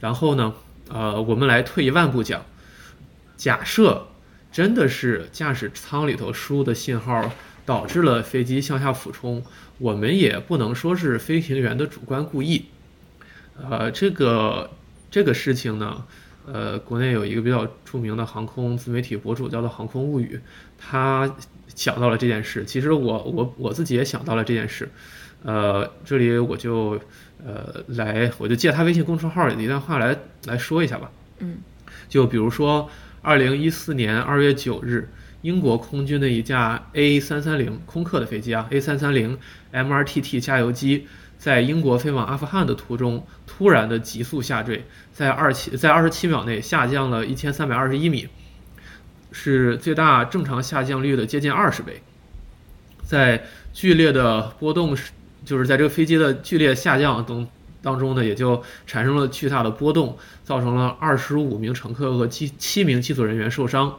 [0.00, 0.54] 然后呢，
[0.88, 2.46] 呃，我们来退一万步讲，
[3.36, 4.06] 假设
[4.50, 7.30] 真的是驾驶舱里头输入的信号
[7.66, 9.44] 导致了飞机向下俯冲，
[9.76, 12.64] 我们也不能说是飞行员的主观故意。
[13.60, 14.70] 呃，这个
[15.10, 16.06] 这个事情呢，
[16.46, 20.40] 呃，国内有一个比较著名的航空自媒体博主叫做“航空物语”，
[20.80, 21.36] 他
[21.74, 22.64] 想到了这件事。
[22.64, 24.88] 其实我我我自己也想到了这件事。
[25.44, 26.98] 呃，这里我就
[27.44, 31.12] 呃来，我就借他微信公众号里的一段话来来说一下吧。
[31.38, 31.58] 嗯，
[32.08, 32.88] 就比如说，
[33.20, 35.10] 二零一四年二月九日，
[35.42, 39.38] 英国空军的一架 A 三三零空客的飞机啊，A 三三零
[39.70, 48.30] MRTT 加油机在英国飞往阿富汗的途中，突然的急速下坠，在二七在二十七秒内下降了一千三百二十一米，
[49.30, 52.00] 是最大正常下降率的接近二十倍，
[53.02, 54.96] 在剧烈的波动。
[55.44, 57.46] 就是在这个飞机的剧烈下降等
[57.82, 63.96] 当中呢，也就产生了巨大的波动，造成了二十五名乘客和七七名机组人员受伤，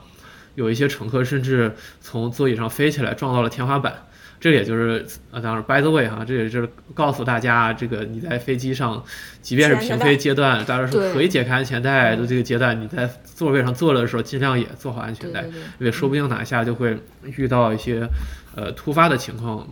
[0.55, 4.07] 有一些乘客甚至从座椅上飞起来撞到了天花板。
[4.37, 9.03] 这也就是啊，当然，by the way 哈，这也是告诉大家，这个你在飞机上，
[9.41, 15.43] 即便是平飞阶段，当然是可以解开安全带的这个阶段，你在座位上坐着的时候，尽量也做好安全带，
[15.79, 16.99] 因为说不定哪一下就会
[17.37, 18.07] 遇到一些
[18.55, 19.67] 呃突发的情况。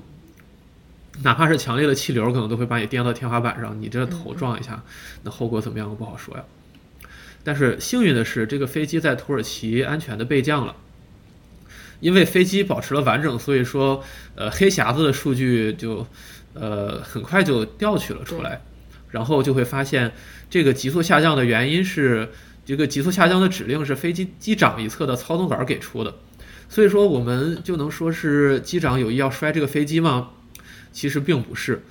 [1.21, 4.83] 哪怕是强烈的气流，可能都会把你颠到天花板上，你这头撞一下，
[5.23, 6.43] 那后果怎么样不好说呀。
[7.43, 10.75] 但是幸运的是，这个飞机在土耳其安全的备降了，
[11.99, 14.03] 因为飞机保持了完整，所以说，
[14.35, 16.07] 呃，黑匣子的数据就，
[16.53, 18.61] 呃，很快就调取了出来，
[19.11, 20.13] 然后就会发现
[20.49, 22.29] 这个急速下降的原因是
[22.65, 26.15] 这个急速下降的指令是飞机机长一侧的操纵杆给出的，
[26.69, 30.29] 所以说我们就能说是机长有意要摔这个飞机吗？
[30.93, 31.83] 其实并不是，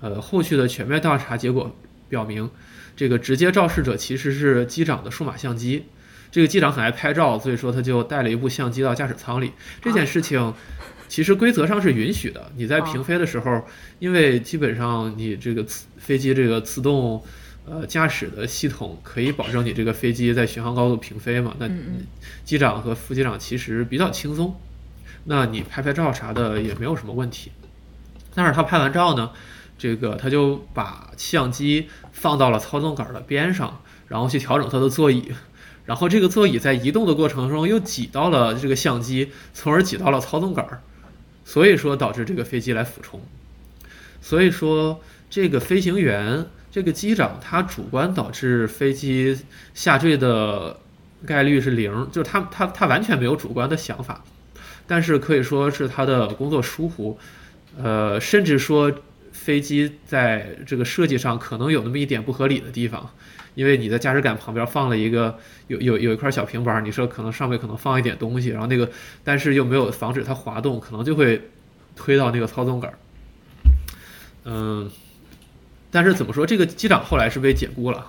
[0.00, 1.74] 呃，后续的全面调查结果
[2.10, 2.50] 表明，
[2.94, 5.84] 这个直接肇事者其实是机长的数码相机。
[6.30, 9.52] 这个机长很爱拍照，所以说他就带了一部相机到驾驶舱里。
[9.80, 10.52] 这件事情
[11.08, 12.52] 其实规则上是允许的。
[12.56, 13.64] 你在平飞的时候，
[13.98, 15.64] 因为基本上你这个
[15.96, 17.24] 飞机这个自动
[17.64, 21.66] 呃驾驶的系统可以保证你这个飞机在巡航高度平飞嘛，那
[22.44, 24.54] 机长和副机长其实比较轻松。
[25.24, 27.50] 那你拍拍照啥的也没有什么问题。
[28.38, 29.32] 但是他拍完照呢，
[29.76, 35.32] 这个他就把相机放到了操纵杆的边上，然后去调整他的座椅，
[35.84, 40.82] 然后这个座椅在移动的过程中又挤到了这个相机，从而挤到了操纵杆儿，
[41.44, 43.20] 所以说导致这个飞机来俯冲。
[44.20, 49.36] 所以说这个飞行员、这个机长他主观导致飞机
[49.74, 50.78] 下坠的
[51.26, 54.22] 概率是零，就是他他他完全没有主观的想法，
[54.86, 57.18] 但是可以说是他的工作疏忽，
[57.82, 58.92] 呃，甚至说
[59.32, 63.08] 飞机在这个设计上可能有那么一点不合理的地方。
[63.54, 68.88] 因为你在驾驶杆旁边放了一个有有有一块小平板，你说可能上面可能放一点东西，然后那个
[69.24, 71.42] 但是又没有防止它滑动，可能就会
[71.96, 72.94] 推到那个操纵杆。
[74.44, 74.88] 嗯，
[75.90, 78.06] 但是怎么说，这个机长后来是被解雇了，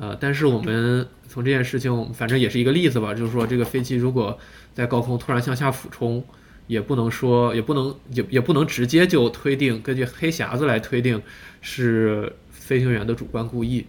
[0.00, 4.36] 呃，但是我们从这件事情，反正也是一个例子吧，就是说这个飞机如果
[4.74, 6.24] 在高空突然向下俯冲，
[6.68, 11.20] 也不能说也不能也也不能直接就推定，根据黑匣子来推定
[11.60, 13.84] 是飞行员的主观故意。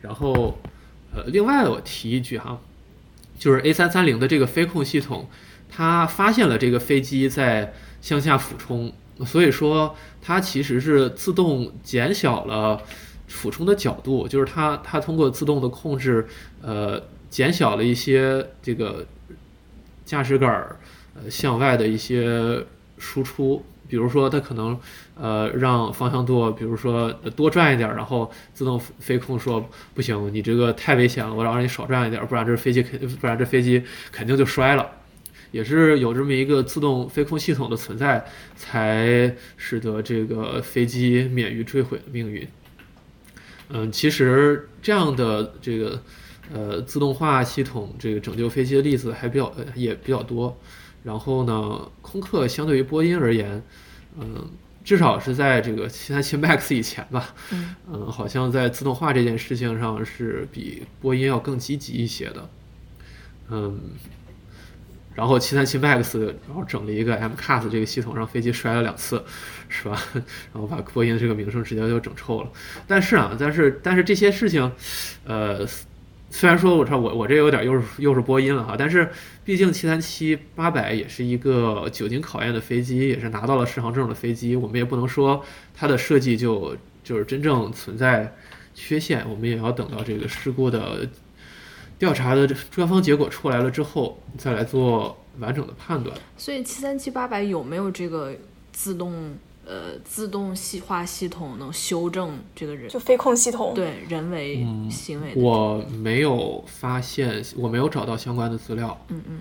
[0.00, 0.58] 然后，
[1.12, 2.58] 呃，另外我提一句哈，
[3.38, 5.28] 就是 A 三三零的这个飞控系统，
[5.68, 8.92] 它发现了这个飞机在向下俯冲，
[9.26, 12.80] 所以说它其实是自动减小了
[13.26, 16.26] 俯冲的角度，就是它它通过自动的控制，
[16.62, 19.04] 呃，减小了一些这个
[20.04, 20.78] 驾驶杆儿
[21.22, 22.64] 呃向外的一些
[22.98, 23.64] 输出。
[23.90, 24.78] 比如说，它可能，
[25.14, 34.86] 呃，让方向舵，比如说多转一点，然后自动飞控说不行，你这个太危险了，我让你少转一点，不然这飞机肯，不然这飞机肯定就摔了。
[35.52, 38.22] 也是有这么一个自动飞控系统的存在，
[38.56, 42.46] 才使得这个飞机免于坠毁的命运。
[43.70, 46.02] 嗯，其实这样的这个，
[46.52, 50.54] 呃，自动化系统这个拯救飞机的例子还比较也比较多。
[51.08, 53.62] 然后呢，空客相对于波音而言，
[54.20, 54.46] 嗯，
[54.84, 57.34] 至少是在这个七三七 MAX 以前吧，
[57.90, 62.50] 嗯，好像在自动化这件事情上是比波音要更积极一些的，
[63.48, 63.80] 嗯，
[65.14, 69.24] 然后七三七 MAX 然后整了一个 MCAS 这个系统，让飞机摔了两次，
[69.70, 69.98] 是吧？
[70.52, 72.50] 然后把波音的这个名声直接就整臭了。
[72.86, 74.70] 但是啊，但是但是这些事情，
[75.24, 75.66] 呃。
[76.30, 79.08] 虽然说我说我我这有点又是又是播音了哈，但是
[79.44, 85.42] 毕竟七三七八百也是一个久经考验的飞机，也是拿到了适航证的飞机，我们也不能说
[85.74, 88.34] 它的设计就就是真正存在
[88.74, 91.08] 缺陷，我们也要等到这个事故的
[91.98, 96.14] 调查的专方结果出来了之后，再来做完整的判断。
[96.36, 98.34] 所以七三七八百有没有这个
[98.70, 99.34] 自动？
[99.68, 105.34] 呃，自动细化系统能修正这个人，就飞控系统对人为行为。
[105.36, 108.98] 我没有发现，我没有找到相关的资料。
[109.08, 109.40] 嗯嗯，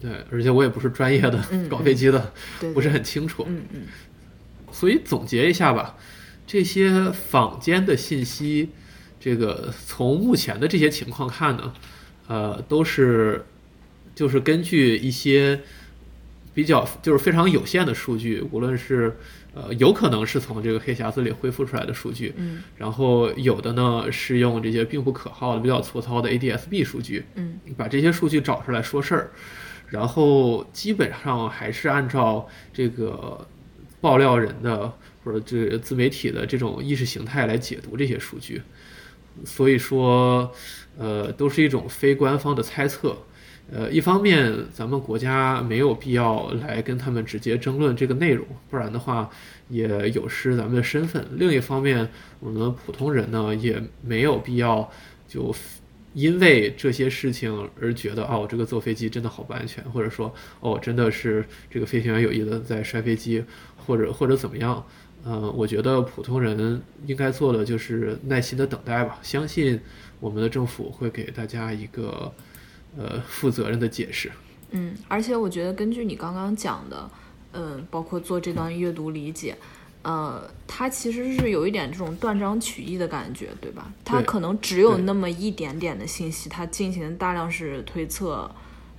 [0.00, 2.32] 对，而且我也不是专业的搞飞机的，
[2.72, 3.44] 不是很清楚。
[3.48, 3.80] 嗯嗯，
[4.70, 5.96] 所以总结一下吧，
[6.46, 8.68] 这些坊间的信息，
[9.18, 11.74] 这个从目前的这些情况看呢，
[12.28, 13.44] 呃，都是
[14.14, 15.62] 就是根据一些。
[16.54, 19.16] 比较就是非常有限的数据，无论是
[19.54, 29.30] 呃有可能是从这个黑匣子里恢复出来的数据，嗯，然后有的呢是用这些并不可靠的、比较粗糙的 ADS-B 数据，嗯，把这些数据找出来说事儿，
[29.88, 33.46] 然后基本上还是按照这个
[34.00, 34.92] 爆料人的
[35.24, 38.60] 或者这自媒体的这种意识形态来解读这些数据，
[39.44, 40.52] 所以说
[40.98, 43.16] 呃都是一种非官方的猜测。
[43.70, 49.30] 呃，一方面，咱们国家没有必要来跟他们直接争论这个内容，不然的话
[49.70, 51.26] 也有失咱们的身份。
[51.36, 52.06] 另一方面，
[52.40, 54.90] 我们普通人呢也没有必要
[55.26, 55.54] 就
[56.12, 63.42] 因为这些事情而觉得哦，这个坐飞机真的好不安全，或者说哦，真的是这个飞行员有意的在摔飞机，
[63.78, 64.84] 或者或者怎么样。
[65.24, 69.80] 嗯，我觉得普通人应该做的就是耐心的等待吧，相信
[70.20, 72.30] 我们的政府会给大家一个。
[72.96, 74.30] 呃，负责任的解释。
[74.70, 77.10] 嗯，而且我觉得根据你刚刚讲的，
[77.52, 79.56] 嗯，包括做这段阅读理解，
[80.02, 83.92] 呃，它其实是有一点这种断章取义的感觉，对吧？
[84.04, 88.50] 它可能只有那么一点点的信息，它进行大量是推测，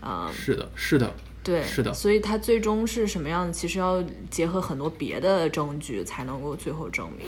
[0.01, 1.13] 呃，是的，是的，
[1.43, 1.93] 对，是的。
[1.93, 3.51] 所以它最终是什么样的？
[3.51, 7.27] 其实要结合很多别的证据才能够最后证明。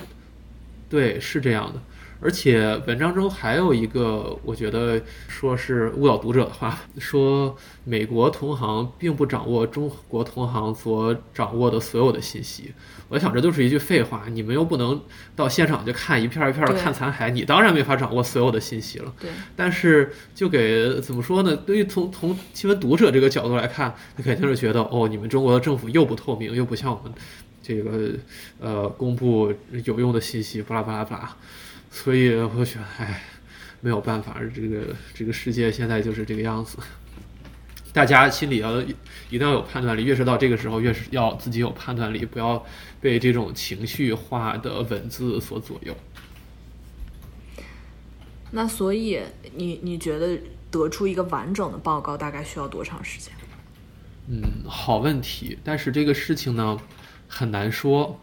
[0.88, 1.82] 对，是这样的。
[2.22, 12.74] 而且文章中还有一个，我觉得说是误导读者的话，说美国同行并不掌握中国同行所掌握的所有的信息。
[13.10, 15.00] 我想这就是一句废话，你们又不能
[15.36, 19.14] 到现场去看一片一片的看残骸，你当然没法掌握所有的信息了。
[19.20, 19.30] 对。
[19.56, 21.56] 但是就给怎么说呢？
[21.56, 27.14] 对于从从新闻读者这个角度来看，他肯定是觉得哦，你们中国的政府又不透明，又不像我们
[27.62, 28.14] 这个
[28.60, 29.54] 呃公布
[29.84, 31.36] 有用的信息，巴拉巴拉巴拉。
[31.96, 33.24] 所以我觉得，哎，
[33.80, 36.78] 没有办法，这个这个世界现在就是这个样子。
[37.94, 42.64] 大家心里要一定要有判断力，越是到这个时候，越是要自己有判断力，不要
[43.00, 45.96] 被这种情绪化的文字所左右。
[48.52, 49.22] 那所以
[49.56, 50.38] 你你觉得
[50.70, 53.32] 得出一个完整的报告大概需要多长时间？
[54.28, 55.58] 嗯，好问题。
[55.64, 56.78] 但是这个事情呢，
[57.30, 58.20] 很难说。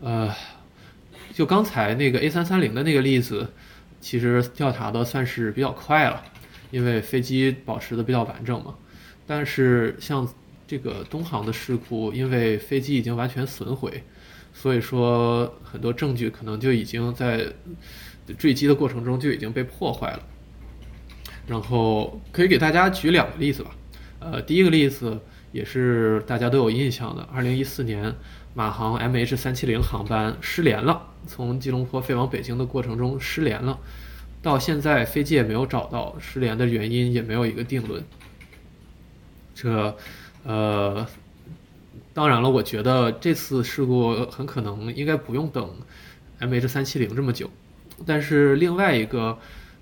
[0.00, 0.34] 呃，
[1.34, 3.48] 就刚才那个 A 三三零的那个例子，
[4.00, 6.22] 其实调查的算是比较快了，
[6.70, 8.76] 因为飞机保持的比较完整嘛。
[9.26, 10.32] 但是像
[10.64, 14.04] 这个东航的事故，因为飞机已经完全损毁，
[14.52, 17.44] 所以说很多证据可能就已经在
[18.38, 20.20] 坠机的过程中就已经被破坏了。
[21.48, 23.72] 然后可以给大家举两个例子吧。
[24.20, 25.18] 呃，第一个例子
[25.50, 28.14] 也是大家都有印象的，二零一四年。
[28.54, 33.78] 马航 MH 三七零航班失联了，从吉隆坡飞往北京的过程中失联了，
[34.40, 38.04] 到现在飞机也没有找到失联的原因，也没有一个定论。
[39.56, 39.96] 这，
[40.44, 41.04] 呃，
[42.12, 45.68] 当然了，我觉得这次事故很可能应该不用等
[46.38, 47.50] MH 三七零这么久，
[48.06, 49.36] 但是另外一个，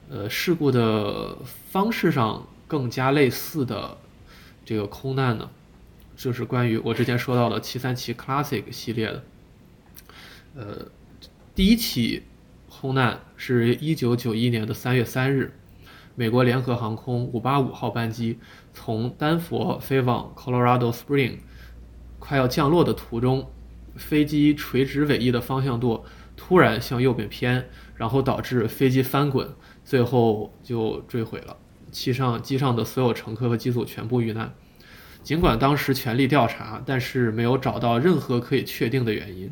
[0.09, 1.37] 呃，事故的
[1.71, 3.99] 方式上更加类似的
[4.65, 5.51] 这个空难呢？
[6.23, 9.25] 就是关于我之前说到的七三七 Classic 系列的，
[10.55, 10.87] 呃，
[11.53, 12.23] 第一起
[12.71, 15.53] 空难是一九九一年的三月三日，
[16.15, 18.39] 美国联合航空五八五号班机
[18.73, 21.39] 从丹佛飞往 Colorado Spring，
[22.21, 23.51] 快要降落的途中，
[23.97, 26.05] 飞机垂直尾翼的方向舵
[26.37, 29.53] 突然向右边偏，然后导致飞机翻滚，
[29.85, 31.57] 最后就坠毁了，
[31.91, 34.55] 机上机上的所有乘客和机组全部遇难。
[35.23, 39.51] 尽管当时全力调查，但是没有找到任何可以确定的原因。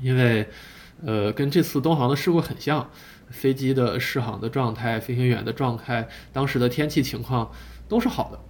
[0.00, 0.48] 因为，
[1.04, 2.88] 呃，跟这次东航的事故很像，
[3.28, 7.50] 飞机的适航的状态、飞行员的状态、当时的天气情况
[7.88, 8.40] 都是好的。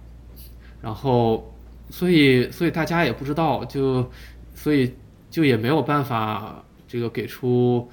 [0.81, 1.53] 然后，
[1.89, 4.09] 所以，所以大家也不知道，就，
[4.55, 4.93] 所以
[5.29, 7.89] 就也没有办法这个给出，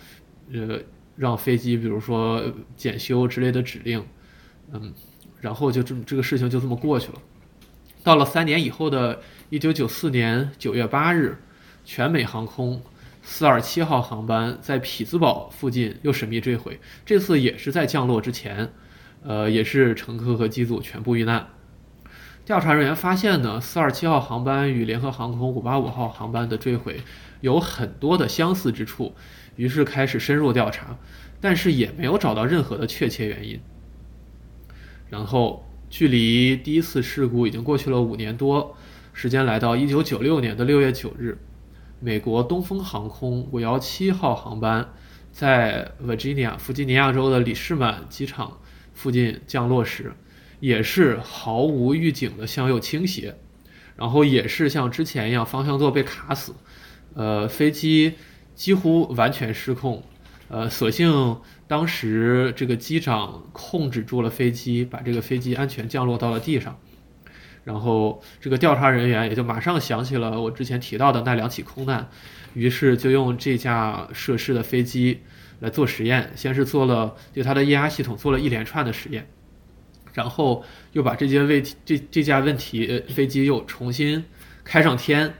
[0.53, 0.79] 呃，
[1.17, 2.41] 让飞机比如说
[2.77, 4.03] 检修之类的指令，
[4.73, 4.95] 嗯，
[5.41, 7.19] 然后就这么这个事情就这么过去了。
[8.05, 9.21] 到了三年以后的
[9.51, 11.39] 1994年9月8日，
[11.85, 12.81] 全美航空
[13.23, 16.81] 427号航班在匹兹堡附近又神秘坠毁。
[17.05, 18.73] 这次也是在降落之前，
[19.23, 21.49] 呃，也是乘客和机组全部遇难。
[22.47, 27.03] 调查人员发现呢，427号航班与联合航空585号航班的坠毁
[27.43, 29.15] 有很多的相似之处，
[29.57, 30.97] 于是开始深入调查，
[31.43, 33.61] 但是也没有找到任何的确切原因。
[35.11, 35.68] 然后。
[35.91, 38.77] 距离第一次事故已经过去了五年多，
[39.13, 41.39] 时间来到一九九六年的六月九日，
[42.01, 44.89] 美国东风航空五幺七号航班
[45.33, 48.59] 在 Virginia 弗吉尼亚州的里士满机场
[48.93, 50.13] 附近降落时，
[50.61, 53.37] 也是毫无预警的向右倾斜，
[53.97, 56.55] 然后也是像之前一样方向舵被卡死，
[57.15, 58.13] 呃，飞机
[58.55, 60.03] 几乎完全失控。
[60.51, 61.37] 呃，所幸
[61.69, 66.77] 当时这个机长控制住了飞机，把这个飞机安全降落到了地上。
[67.63, 72.09] 然后这个调查人员也就马上想起了我之前提到的那两起空难，
[72.55, 75.21] 于是就用这架涉事的飞机
[75.61, 76.33] 来做实验。
[76.35, 79.29] 先是做了对它的液压系统做了一连串的实验，
[80.15, 84.25] 然后又把这件问题这这架问题飞机又重新
[84.65, 85.35] 开上天。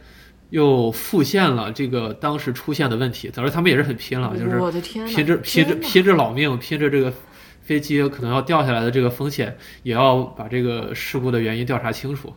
[0.51, 7.13] 又复现了这个当时出现的问题，当时他们也是很拼了，就是拼着拼着拼着老命，拼着这个
[7.61, 12.35] 飞机可能要掉下来的这个风险，也要把这个事故的原因调查清楚。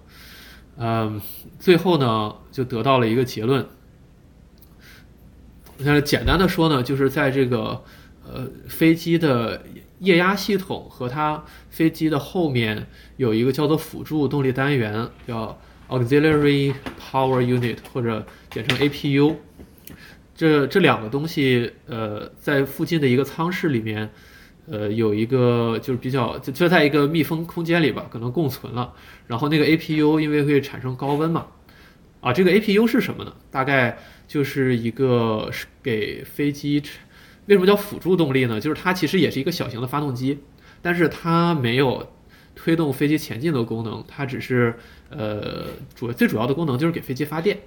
[0.77, 1.21] 嗯，
[1.57, 3.65] 最后呢，就得到了一个结论。
[5.77, 7.81] 那简单的说呢，就是在这个
[8.27, 9.63] 呃飞机的
[9.99, 15.57] 液压系统和它飞机的后面有一个叫做辅助动力单元，叫。
[15.91, 19.35] Auxiliary Power Unit 或者简称 APU，
[20.33, 24.09] 这这两个东西，呃，在附近的一个舱室里面，
[24.67, 28.93] 呃，有一个就是比较就就在一个密封空间里吧，可能共存了。
[29.27, 31.47] 然后那个 APU 因为会产生高温嘛，
[32.21, 33.33] 啊，这个 APU 是什么呢？
[33.51, 33.97] 大概
[34.29, 35.51] 就是一个
[35.83, 36.81] 给飞机，
[37.47, 38.61] 为什么叫辅助动力呢？
[38.61, 40.39] 就是它其实也是一个小型的发动机，
[40.81, 42.07] 但是它没有。
[42.63, 44.75] 推动飞机前进的功能，它只是
[45.09, 47.57] 呃主最主要的功能就是给飞机发电。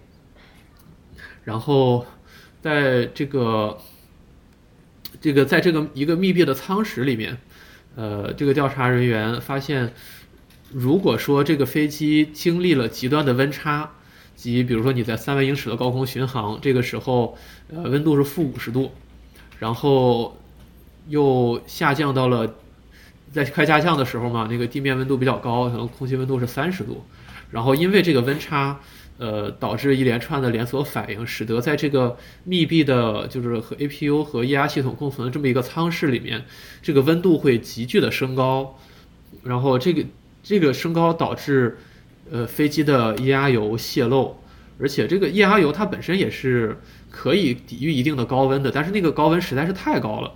[1.43, 2.07] 然后
[2.63, 3.79] 在这个
[5.21, 7.39] 这个在这个一个密闭的舱室里面，
[7.97, 9.93] 呃，这个调查人员发现，
[10.71, 13.91] 如果说这个飞机经历了极端的温差，
[14.37, 17.37] 即比如说你在三万英尺的高空巡航，这个时候
[17.69, 18.93] 呃温度是负五十度，
[19.59, 20.39] 然后
[21.09, 22.55] 又下降到了。
[23.35, 27.05] 在快下降的时候嘛，那个地面温度比较高，可能空气温度是三十度，
[27.51, 28.79] 然后因为这个温差，
[29.19, 36.45] 呃，导致一连串的连锁反应，使得在这个密闭的，就是和 APU 和液压系统共存的这么一个舱室里面，
[36.81, 38.79] 这个温度会急剧的升高，
[39.43, 40.05] 然后这个
[40.45, 41.77] 这个升高导致，
[42.31, 44.37] 呃，飞机的液压油泄漏，
[44.79, 46.79] 而且这个液压油它本身也是
[47.11, 50.33] 可以抵御一定的高温的，但是那个高温实在是太高了。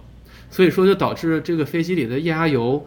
[0.51, 2.85] 所以说，就导致这个飞机里的液压油，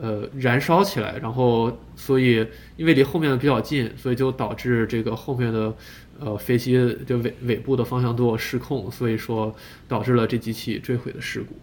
[0.00, 2.46] 呃，燃烧起来，然后，所以
[2.76, 5.74] 因为离后面的比较近，所以就导致这个后面的，
[6.18, 6.74] 呃，飞机
[7.06, 9.54] 的尾尾部的方向舵失控，所以说
[9.86, 11.54] 导致了这几起坠毁的事故。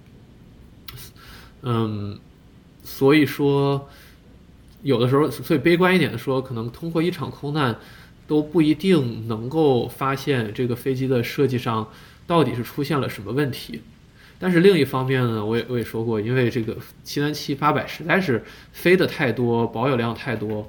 [1.64, 2.18] 嗯，
[2.84, 3.90] 所以说，
[4.82, 7.78] 有的时候，所以悲观一点的说，可能通过一场空难，
[8.26, 11.90] 都不一定能够发现这个飞机的设计上
[12.26, 13.82] 到底是出现了什么问题。
[14.42, 20.68] 但是另一方面呢，我也我也说过，因为这个七三七八百实在是飞的太多，保有量太多，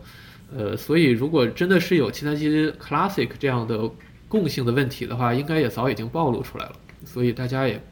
[0.54, 3.90] 呃，所以如果真的是有七三七 Classic 这样的
[4.28, 7.82] 共性的问题的话，应该也早已经暴露出来了，所以大家也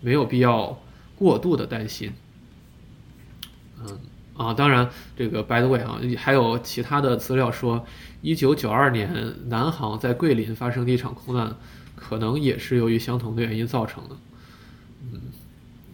[0.00, 0.76] 没有必要
[1.16, 2.12] 过度的担心。
[3.80, 3.96] 嗯
[4.36, 7.84] 啊，当然这个 By the way 啊，还有其他的资料说，
[8.22, 11.56] 一九九二年南航在桂林发生的一场空难，
[11.96, 14.16] 可能也是由于相同的原因造成的。
[15.12, 15.20] 嗯，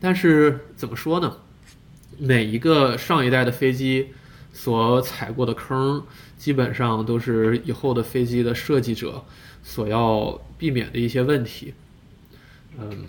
[0.05, 1.35] 但是怎么说呢？
[2.19, 4.09] 每一个上一代的飞机
[4.53, 6.05] 所踩过的坑，
[6.37, 9.25] 基本上都是以后的飞机的设计者
[9.63, 11.73] 所要避免的一些问题。
[12.79, 13.07] 嗯，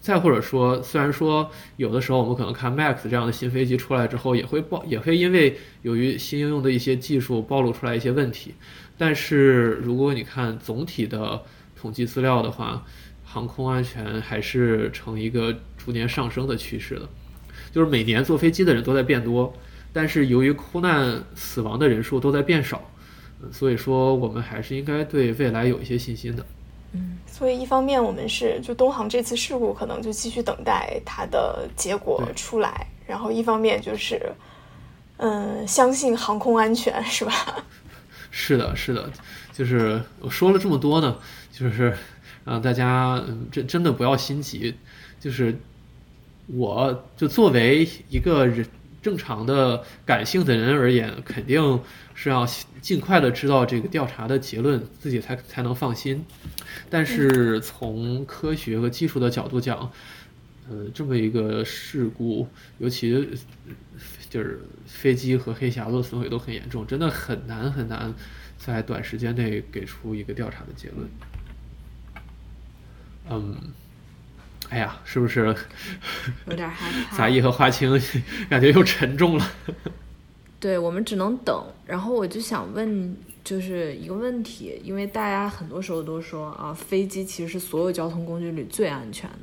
[0.00, 8.54] 再或者说，虽然说有的时候我们可能看 Max 这样的新飞机出来之后，也会暴，也会因为由于新应用的一些技术暴露出来一些问题，
[8.96, 11.42] 但是如果你看总体的
[11.74, 12.86] 统计资料的话，
[13.30, 17.06] 航空安全还是呈一个逐年上升的趋势的，
[17.70, 19.52] 就是每年坐飞机的人都在变多，
[19.92, 22.80] 但是由于空难死亡的人数都在变少，
[23.52, 26.46] 所以说我们还是应该对未来有一些信心的。
[26.92, 34.32] 嗯，所以一方面我们是就东航这次事故可能就继续等待它的结果出来，然后一方面就是
[35.18, 37.32] 嗯相信航空安全是吧？
[38.30, 39.10] 是的，是的，
[39.52, 41.14] 就是我说了这么多呢，
[41.52, 41.94] 就是。
[42.48, 43.22] 啊，大家
[43.52, 44.74] 真真的不要心急，
[45.20, 45.54] 就是
[46.46, 48.66] 我就作为一个人
[49.02, 51.78] 正常的感性的人而言，肯定
[52.14, 52.48] 是要
[52.80, 56.24] 尽快的知道这个调查的结论，自己才才能放心。
[56.88, 59.92] 但是从科学和技术的角度讲，
[60.70, 63.28] 呃，这么一个事故，尤其
[64.30, 68.14] 就是飞机和黑匣子的损毁都很严重，真的很难很难
[68.56, 71.06] 在短时间内给出一个调查的结论。
[73.30, 73.56] 嗯，
[74.70, 75.54] 哎呀，是不是
[76.46, 77.16] 有点害 怕？
[77.16, 77.90] 杂艺和花青
[78.48, 79.50] 感觉又沉重了。
[80.60, 81.64] 对，我们只能等。
[81.86, 89.38] 然后我就想问，就是一个问题，因为大家很多时候都说啊，飞机其实是所有交通工具里最安全的。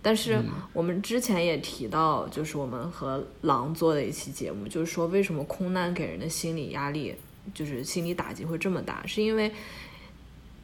[0.00, 0.40] 但是
[0.72, 7.14] 我们之前也提到，就是我们和狼做的一期节目，就是说为什么空难给人的心理压力，
[7.52, 9.52] 就是心理打击会这么大，是因为。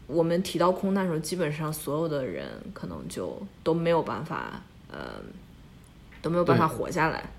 [0.08, 5.20] 我们提到空难的时候，基本上所有的人可能就都没有办法，呃，
[6.22, 7.30] 都没有办法活下来。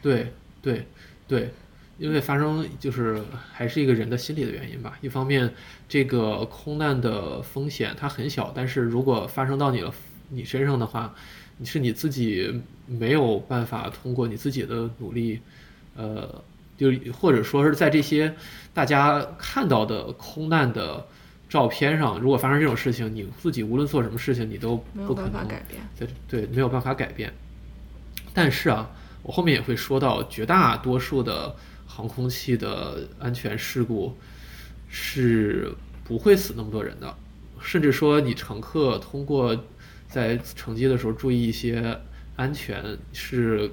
[0.00, 0.32] 对
[0.62, 0.86] 对
[1.26, 1.50] 对，
[1.98, 3.20] 因为发生就是
[3.52, 4.96] 还是一个人的心理的原因吧。
[5.00, 5.52] 一方面，
[5.88, 9.92] 这个空难的风险它很小，但是如果发生到你了
[10.28, 11.12] 你身上的话，
[11.56, 15.40] 你是你自己没有办法通过你自己的努力，
[15.96, 16.44] 呃，
[16.76, 18.36] 就或者说是在这些
[18.72, 21.04] 大家看到的空难的。
[21.48, 24.76] 照片上，如果发生这种事情，你自己无论做什么事情，你都
[25.06, 25.80] 不可能改变。
[25.98, 27.32] 对对，没有办法改变。
[28.34, 28.90] 但是啊，
[29.22, 34.14] 我后面也会说到，绝大多数的航空器的安全事故
[34.90, 35.72] 是
[36.04, 37.16] 不会死那么多人的，
[37.62, 39.56] 甚至说你乘客通过
[40.06, 41.98] 在乘机的时候注意一些
[42.36, 43.70] 安全，是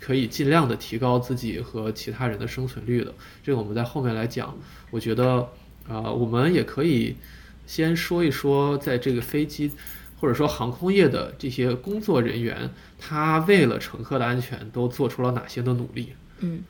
[0.00, 3.12] 可以尽量的提高自己和其他人的生存率的。
[3.42, 4.56] 这个我们在后面来讲，
[4.90, 5.46] 我觉得。
[5.88, 7.16] 啊，我们也可以
[7.66, 9.72] 先说一说，在这个飞机
[10.20, 16.12] 或者说航空业的这些工作人员，他为了乘客的安全都做出了哪些的努力？
[16.40, 16.62] 嗯，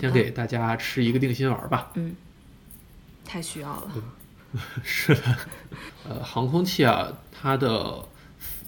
[0.00, 1.90] 先给大家吃一个定心丸吧。
[1.94, 2.14] 嗯，
[3.24, 3.92] 太需要了。
[4.84, 5.36] 是的，
[6.06, 8.06] 呃，航空器啊，它的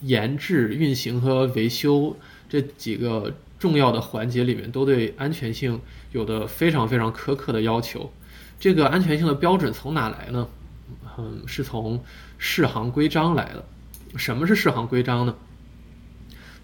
[0.01, 2.17] 研制、运行和维修
[2.49, 5.79] 这几个重要的环节里面，都对安全性
[6.11, 8.11] 有的非常非常苛刻的要求。
[8.59, 10.47] 这个安全性的标准从哪来呢？
[11.17, 12.03] 嗯，是从
[12.37, 13.65] 适航规章来的。
[14.17, 15.35] 什么是适航规章呢？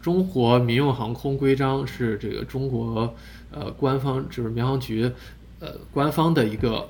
[0.02, 3.14] 中国民用航空规章是这个中国
[3.52, 5.12] 呃官方就是民航局
[5.60, 6.89] 呃官方的一个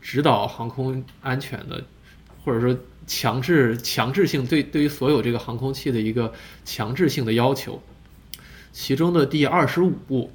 [0.00, 1.84] 指导航空安全的，
[2.42, 2.74] 或者说
[3.06, 6.32] 强制强制性对对于所有这个航空器的一个
[6.64, 7.82] 强制性的要求。
[8.72, 10.32] 其中的第二十五步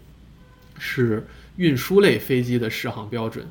[0.77, 1.25] 是
[1.55, 3.49] 运输类飞机的适航标准。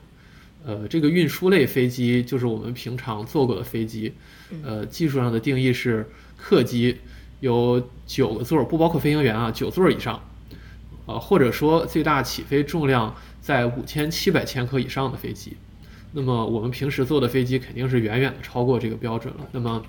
[0.65, 4.13] 呃，这个运输类飞机就是我们平常坐过的飞机。
[4.63, 6.99] 呃，技术上的定义是客机，
[7.41, 10.23] 有九个座，不包括飞行员啊，九座以上。
[11.07, 15.57] 呃，或者说最大起飞重量在五千七百千克以上的飞机。
[16.13, 19.49] 那么我们平时坐的飞机肯定是远远的超过这个标准了。
[19.51, 19.83] 那么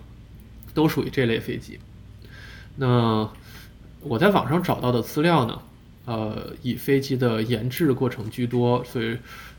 [0.74, 1.78] 都属于这类飞机。
[2.76, 3.30] 那
[4.00, 5.62] 我在网上找到的资料呢，
[6.06, 9.18] 呃，以飞机的研制过程居多，所以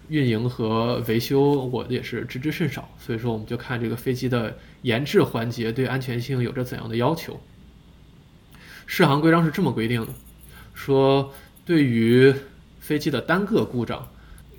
[0.08, 2.88] 运营和维修我也是知之甚少。
[2.98, 7.40] 所以说，我们就看这个飞机的研制环节对安全性有着怎样的要求。
[8.86, 10.12] 适航规章是这么规定的，
[10.74, 11.32] 说
[11.64, 12.34] 对于
[12.78, 14.06] 飞机的单个故障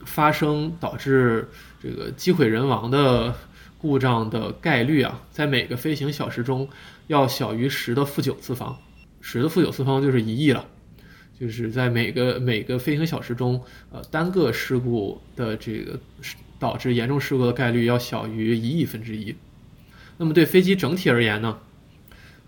[0.03, 1.47] 发生导致
[1.83, 3.36] 这个机毁人亡的
[3.77, 6.67] 故障的概率啊，在每个飞行小时中
[7.05, 8.75] 要小于十的负九次方。
[9.21, 10.65] 十的负九次方就是一亿了，
[11.39, 13.61] 就是在每个每个飞行小时中，
[13.91, 15.99] 呃，单个事故的这个
[16.57, 19.36] 导致严重事故的概率要小于一亿分之一。
[20.17, 21.57] 那么对飞机整体而言呢，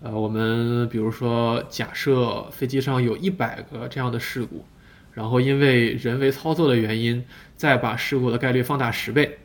[0.00, 4.64] 呃，我们比如说假设飞机上有一百个这样的事故，
[5.12, 7.24] 然后因为人为操作的原因，
[7.56, 9.38] 再把事故的概率放大十倍，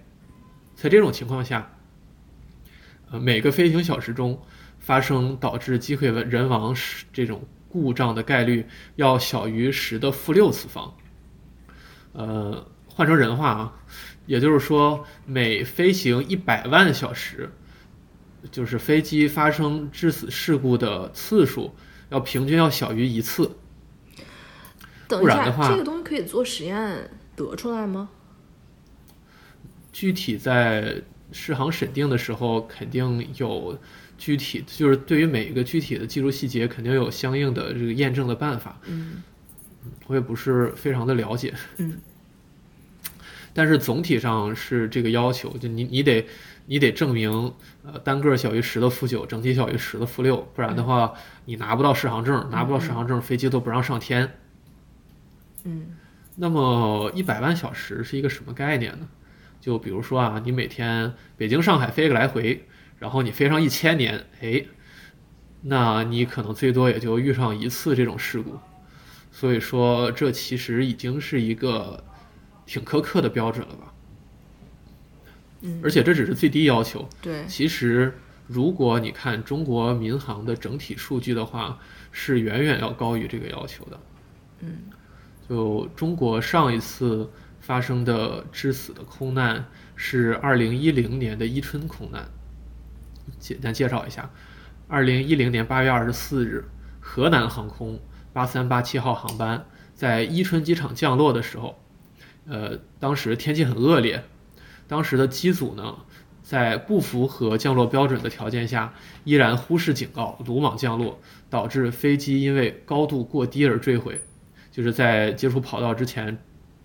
[0.75, 1.73] 在这种情况下，
[3.11, 4.41] 呃，每个飞行小时中。
[4.79, 6.75] 发生导致机毁人亡
[7.13, 7.41] 这种
[7.74, 8.67] 故障的概率
[8.97, 10.93] 要小于十的负六次方。
[12.11, 13.74] 呃，换成人话啊，
[14.28, 17.51] 也就是说，每飞行一百万小时，
[18.51, 21.74] 就是飞机发生致死事故的次数
[22.09, 23.57] 要平均要小于一次。
[25.07, 28.09] 等一下，这个东西可以做实验得出来吗？
[29.91, 31.01] 具体在
[31.32, 33.76] 试航审定的时候，肯定有。
[34.24, 38.80] 具体就是对于每一个具体的技术细节，肯定有相应的这个验证的办法。
[38.86, 39.21] 嗯，
[40.07, 41.53] 我也不是非常的了解。
[41.76, 41.97] 嗯，
[43.53, 46.26] 但是总体上是这个要求，就你你得
[46.67, 47.53] 你得证明，
[47.84, 51.13] 呃，单个小于十的负九，整体小于十的负六，不然的话，
[51.43, 54.32] 你拿不到适航证，拿不到适航证，飞机都不让上天。
[55.65, 55.88] 嗯，
[56.38, 59.09] 那么一百万小时是一个什么概念呢？
[59.59, 62.65] 就比如说啊，你每天北京上海飞个来回。
[63.04, 64.64] 然后你飞上一千年，哎，
[65.64, 68.58] 那你可能最多也就遇上一次这种事故，
[69.30, 72.01] 所以说这其实已经是一个
[72.66, 73.93] 挺苛刻的标准了吧？
[75.64, 77.06] 嗯，而且这只是最低要求。
[77.22, 81.78] 对，其实如果你看中国民航的整体数据的话，
[82.14, 83.99] 是远远要高于这个要求的。
[84.62, 84.78] 嗯，
[85.49, 87.30] 就中国上一次
[87.60, 92.26] 发生的致死的空难是二零一零年的伊春空难。
[93.39, 94.30] 简单介绍一下，
[94.88, 96.65] 二零一零年八月二十四日，
[96.99, 97.99] 河南航空
[98.32, 101.78] 八三八七号航班在伊春机场降落的时候，
[102.45, 104.24] 呃，当时天气很恶劣，
[104.88, 105.97] 当时的机组呢，
[106.41, 108.93] 在不符合降落标准的条件下，
[109.24, 111.19] 依然忽视警告，鲁莽降落，
[111.49, 114.21] 导致飞机因为高度过低而坠毁，
[114.71, 116.38] 就是在接触跑道之前，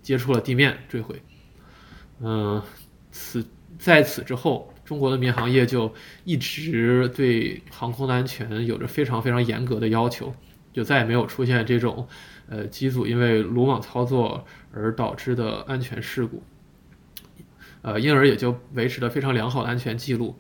[0.02, 1.22] 接触了地面坠毁。
[2.20, 2.62] 嗯，
[3.10, 3.46] 此
[3.78, 4.72] 在此之后。
[4.88, 5.92] 中国的民航业就
[6.24, 10.34] 一直对航空的安全有着非常非常严格的要求，
[10.72, 12.08] 就再也没有出现这种，
[12.48, 16.42] 呃，机组因为鲁莽操作而导致的安全事故，
[17.82, 20.38] 呃，因而也就维持了非常良好的安全记录。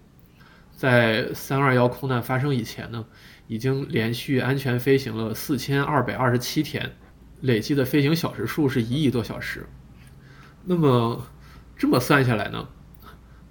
[0.74, 3.04] 在三二幺空难发生以前呢，
[3.48, 6.96] 已经连续安全飞行了四千二百二十七天，
[7.42, 9.66] 累计的飞行小时数是一亿多小时。
[10.64, 11.26] 那么
[11.76, 12.66] 这么算下来呢，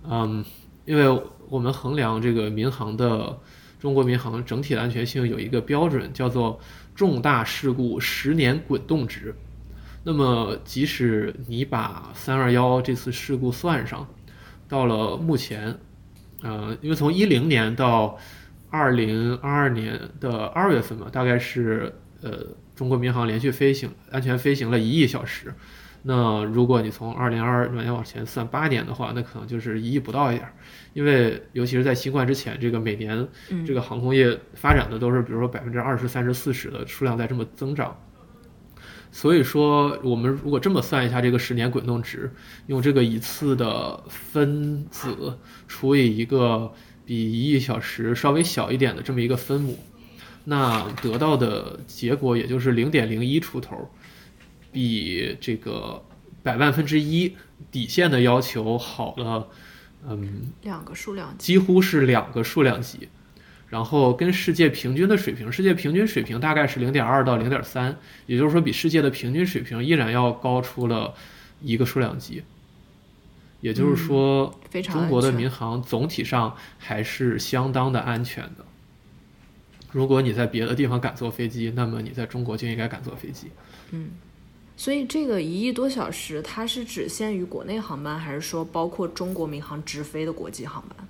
[0.03, 0.43] 嗯。
[0.87, 3.37] 因为我们衡量这个民航的
[3.77, 6.59] 中国民航整体的安全性有一个标准，叫做
[6.95, 9.35] 重大事故十年滚动值。
[10.03, 14.07] 那么，即使你把三二幺这次事故算上，
[14.69, 15.77] 到了目前，
[16.41, 18.17] 呃，因为从一零年到
[18.69, 25.53] 二零二二年的二月份嘛，大概是呃中国民航连续飞行安全飞行了一亿小时。
[26.09, 30.53] 那如果你从二零二二年往前算八年的话，那可能就是一亿不到一点儿，
[30.93, 33.27] 因为尤其是在新冠之前，这个每年
[33.65, 37.99] 这个航空业发展的都是，比如说百分之二十三十四十的数量在这么增长。
[39.11, 42.31] 所以说，我们如果这么算一下这个十年滚动值，
[42.67, 45.37] 用这个一次的分子
[45.67, 46.71] 除以一个
[47.03, 49.77] 比一亿小时稍微小一点的这么一个分母，
[50.45, 53.89] 那得到的结果也就是零点零一出头，
[54.77, 56.03] 比这个
[56.43, 57.35] 百万分之一
[57.71, 59.47] 底线的要求好了，
[60.07, 63.09] 嗯，两个数量级，几乎是两个数量级。
[63.69, 67.97] 然后跟世界平均的水平，世界平均水平大概是零点二到零点三，
[68.27, 71.15] 也就是说比世界的平均水平依然要高出了
[71.59, 72.43] 一个数量级。
[73.59, 78.63] 也就是说，中国的民航总体上还是相当的安全的。
[79.91, 83.47] 如果你在别的地方敢坐飞机，那么你在中国就应该敢坐飞机。
[84.77, 91.07] 所以这个一亿多小时，它是只限于国内航班，还是说包括中国民航直飞的国际航班？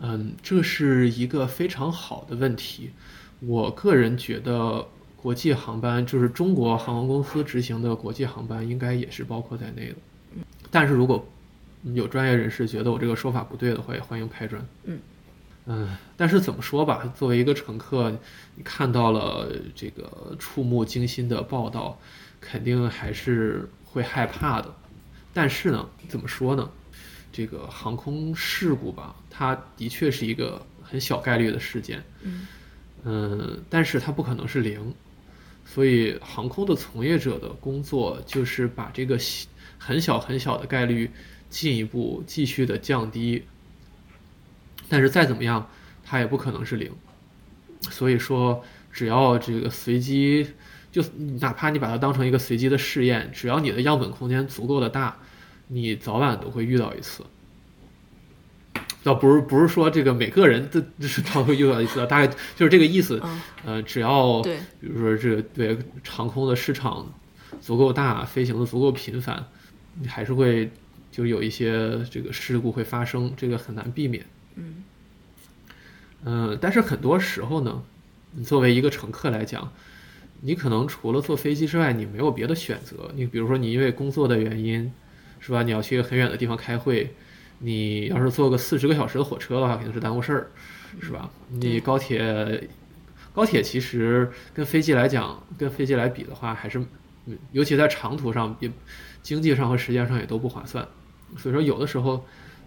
[0.00, 2.90] 嗯，这是一个非常好的问题。
[3.38, 4.84] 我个人觉得，
[5.16, 9.94] 国际航班就是中国航空公司执行的国际航班，应该也是包括在内的。
[10.70, 11.24] 但是如果
[11.94, 14.66] 有专业人士觉得我这个说法不对的话，也欢迎拍砖。
[14.82, 14.98] 嗯
[15.66, 18.10] 嗯，但是怎么说吧，作为一个乘客，
[18.56, 21.98] 你看到了这个触目惊心的报道，
[22.44, 24.74] 肯定还是会害怕的。
[25.32, 26.70] 但是呢，怎么说呢？
[27.32, 32.04] 这个航空事故吧，它的确是一个很小概率的事件。
[32.22, 32.46] 嗯
[33.04, 34.94] 嗯，但是它不可能是零，
[35.66, 41.10] 所以航空的从业者的工作就是把这个小很小很小的概率
[41.50, 43.44] 进一步继续的降低。
[44.88, 45.68] 但是再怎么样，
[46.04, 46.92] 它也不可能是零。
[47.90, 50.46] 所以说，只要这个随机，
[50.94, 51.02] 就
[51.40, 55.16] 哪怕你把它当成一个随机的试验，只要你的样本空间足够的大，
[55.66, 57.24] 你早晚都会遇到一次。
[59.02, 63.20] 倒不是不是说这个每个人都就是都会遇到一次，大概就是这个意思。
[63.24, 67.12] 嗯呃，只要对比如说这个对长空的市场
[67.60, 69.44] 足够大，飞行的足够频繁，
[70.00, 70.70] 你还是会
[71.10, 74.24] 就有一些这个事故会发生，这个很难避免。
[74.54, 74.84] 嗯
[76.24, 77.82] 嗯，但是很多时候呢，
[78.30, 79.72] 你作为一个乘客来讲，
[80.46, 83.10] 你可能除了坐飞机之外，你没有别的选择。
[83.14, 84.92] 你比如说，你因为工作的原因，
[85.40, 85.62] 是吧？
[85.62, 87.14] 你要去很远的地方开会，
[87.60, 90.50] 你要是坐个四十个小时的火车的话，肯定是耽误事儿，
[91.00, 91.30] 是吧？
[91.48, 92.68] 你高铁，
[93.32, 96.78] 高铁其实跟飞机来讲，跟飞机来比的话，还是，
[97.24, 98.70] 嗯尤其在长途上，也
[99.22, 100.86] 经济上和时间上也都不划算。
[101.38, 102.22] 所以说，有的时候，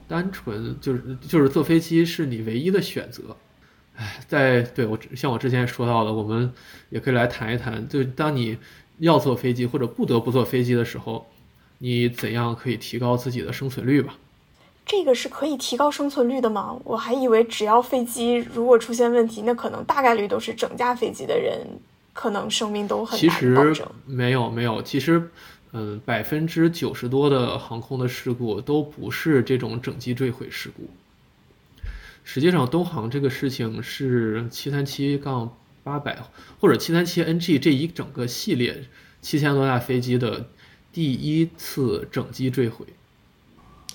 [0.08, 3.38] 单纯就是就是坐飞机是你唯一的选择。
[3.98, 6.54] 哎，在对我像我之前说到的，我们
[6.90, 8.58] 也可以来谈一谈，就当你
[9.00, 11.28] 要坐飞机或者不得不坐飞机的时候，
[11.80, 14.16] 你怎样可以提高自己的生存率吧？
[14.86, 16.78] 这个是可以提高生存率的吗？
[16.86, 21.68] 我还以为只要飞机如果出现问题，那可能大概率都是整架飞机的人
[22.14, 23.86] 可能生命都很其实证。
[24.06, 25.30] 没有没有，其实，
[25.74, 30.88] 嗯，百分之九十多的航空的事故都不是这种整机坠毁事故。
[32.30, 36.20] 实际上，东航这个事情是七三七杠八百
[36.60, 38.84] 或者七三七 NG 这一整个系列
[39.22, 40.46] 七千多架飞机的
[40.92, 42.86] 第一次整机坠毁。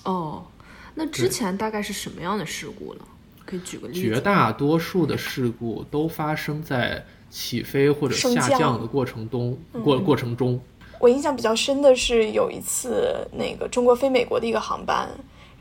[0.03, 0.47] 哦，
[0.95, 3.01] 那之前大概是什么样的事故呢？
[3.45, 4.01] 可以举个例子。
[4.01, 10.59] 绝大多数的事故都发生在起飞或者下降降的过程中过过程中。
[10.99, 15.07] 我印象比较深的是有一次那个中国飞美国的一个航班，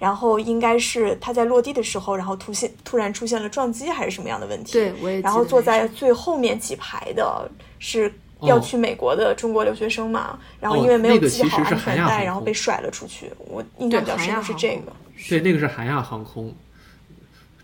[0.02, 4.72] 然后应该是他在落地的时候，然后突现突然出现了撞击还是什么样的问题？
[4.72, 7.48] 对，我也记然后坐在最后面几排的
[7.78, 13.30] 是要去美国的中国留学生嘛，然后哦因为没有系好其实是安全带，然后被甩了出去。
[13.46, 14.92] 我印象比较深的是这个。
[15.28, 16.52] 对，那个是韩亚航空，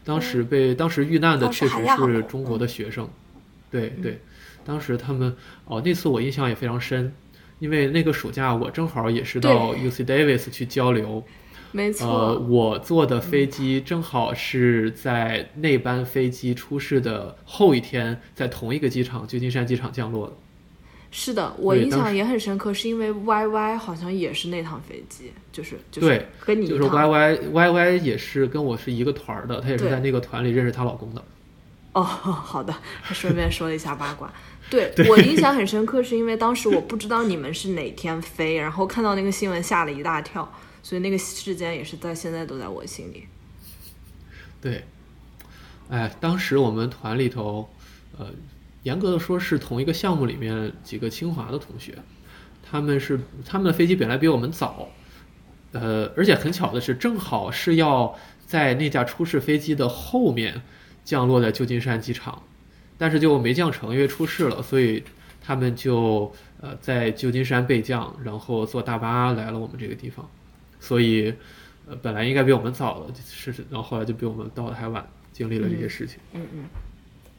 [0.04, 3.10] 当时被当时遇难的确实是中国的学生，
[3.68, 4.16] 对对，
[4.64, 7.12] 当时他们哦那次我印象也非常深，
[7.58, 11.20] 因为那个暑假我正好也是到 UC Davis 去交流，
[11.72, 20.32] 没错，呃，我坐的飞机正好是在那班飞机出事的后一天，在同一个机场旧金山机场降落的。
[21.10, 31.22] 是的，我印象也很深刻，是因为 YY 好像也是那趟飞机，就是就是对就是跟你一趟 Y Y Y Y 也是跟我是一个团儿的，她也是在那个团里认识她老公的。
[31.92, 34.30] 哦， 好的，顺便说了一下八卦。
[34.70, 40.46] 对我印象很深刻，是因为当时我不知道你们是哪天飞，然后看到那个新闻吓了一大跳，
[40.82, 43.24] 所以那个事件也是在现在都在我心里。
[44.60, 44.84] 对，
[45.88, 47.68] 哎，当时我们团里头，
[48.18, 48.26] 呃，
[48.82, 51.96] 严格的说是同一个项目里面几个清华的同学，
[52.62, 54.88] 他们是他们的飞机本来比我们早，
[55.72, 60.62] 呃，而且很巧的是，正好是要在那架出事飞机的后面
[61.04, 62.42] 降落在旧金山机场，
[62.96, 65.04] 但是就没降成，因为出事了，所以
[65.40, 70.28] 他们就呃在旧金山备降，然后坐大巴来了我们这个地方，
[70.80, 71.34] 所以
[71.88, 76.18] 呃本来应该比我们早的，是是，然后后来就比我们到的还晚，经历了这些事情。
[76.32, 76.64] 嗯嗯，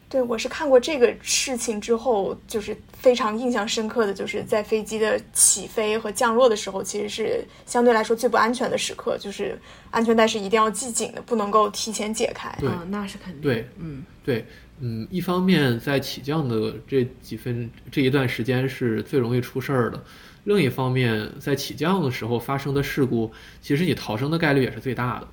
[0.09, 9.57] 对，我是看过这个事情之后，就是非常印象深刻的，就是在飞机的起飞和降落的时候，其实是相对来说最不安全的时刻，就是
[9.91, 12.53] 安全带是一定要系紧的，不能够提前解开。
[12.59, 13.41] 对啊，那是肯定。
[13.41, 14.45] 对，嗯，对，
[14.79, 20.03] 嗯，一方面在起降的这几分这一段时间是最容易出事儿的，
[20.43, 23.31] 另一方面在起降的时候发生的事故，
[23.61, 25.27] 其实你逃生的概率也是最大的，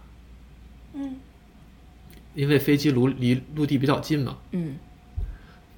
[0.94, 1.16] 嗯
[2.34, 4.76] 因为飞机离离陆地比较近嘛，嗯，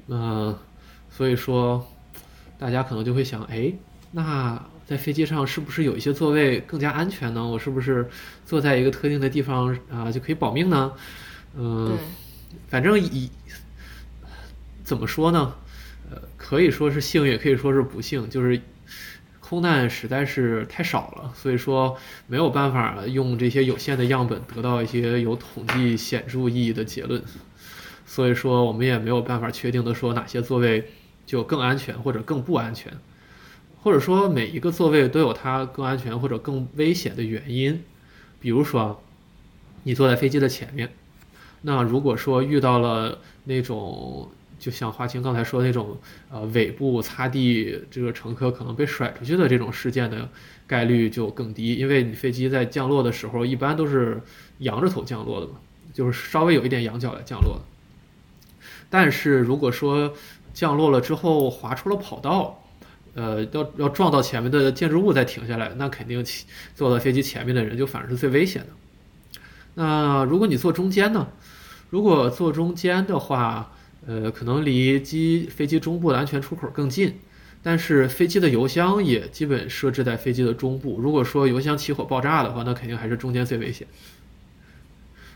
[0.09, 0.59] 嗯、
[1.09, 1.87] 所以说
[2.59, 3.73] 大家可能就会想，哎，
[4.11, 7.47] 那在飞机上是不是有一些座位更加安全呢？
[7.47, 8.09] 我是不是
[8.45, 10.93] 坐在一个特定的地方啊、就可以保命呢？
[11.55, 11.99] 嗯、对，
[12.67, 13.31] 反正以
[14.83, 15.55] 怎么说呢？
[16.11, 18.61] 呃，可以说是幸运，也可以说是不幸，就是
[19.49, 21.97] 空难实在是太少了，所以说
[22.27, 27.23] 没有办法用这些有限的样本得到一些有统计显著意义的结论，
[28.05, 30.91] 所以说我们也没有办法确定的说哪些座位
[31.25, 32.93] 就更安全或者更不安全，
[33.83, 37.83] 或者说每一个座位都有它更安全或者更危险的原因，
[38.41, 39.03] 比如说
[39.83, 40.91] 你坐在飞机的前面。
[41.63, 45.97] 那如果说遇到了那种，就像华清刚才说的那种，
[46.31, 50.29] 呃，尾部擦地，这个乘客可能被甩出去的这种事件的
[50.67, 54.21] 概率就更低，因为你飞机在降落的时候一般都是
[54.59, 55.55] 仰着头降落的嘛，
[55.93, 57.63] 就是稍微有一点仰角来降落的。
[58.91, 60.13] 但是如果说
[60.53, 62.63] 降落了之后滑出了跑道，
[63.15, 66.25] 呃，要要撞到前面的建筑物再停下来，那肯定
[66.75, 68.69] 坐在飞机前面的人就反而是最危险的。
[69.75, 71.29] 那如果你坐中间呢？
[71.91, 73.73] 如果坐中间的话，
[74.09, 77.19] 呃，可能离机飞机中部的安全出口更近，
[77.63, 80.99] 但是飞机的油箱也基本设置在飞机的中部。
[80.99, 83.87] 如果说油箱起火爆炸的话，那肯定还是中间最危险。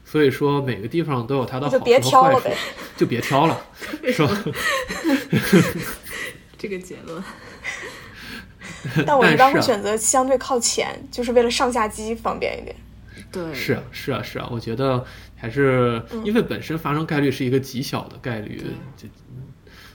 [0.05, 2.57] 所以说每个地方都有它的好和坏处挑了呗，。
[2.97, 3.63] 就别挑了，
[4.11, 4.45] 是吧？
[6.57, 7.23] 这个结论。
[9.07, 12.75] 但我一般会选择相对靠前，就是为了上下机方便一点。
[13.31, 15.05] 对，是啊，是啊，是啊，我觉得
[15.43, 18.63] 还是因为本身发生概率是一个极小的概率，
[18.97, 19.09] 这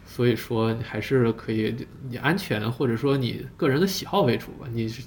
[0.06, 1.74] 所以说你还是可以
[2.12, 5.02] 以安全或者说你个人的喜好为主吧，你是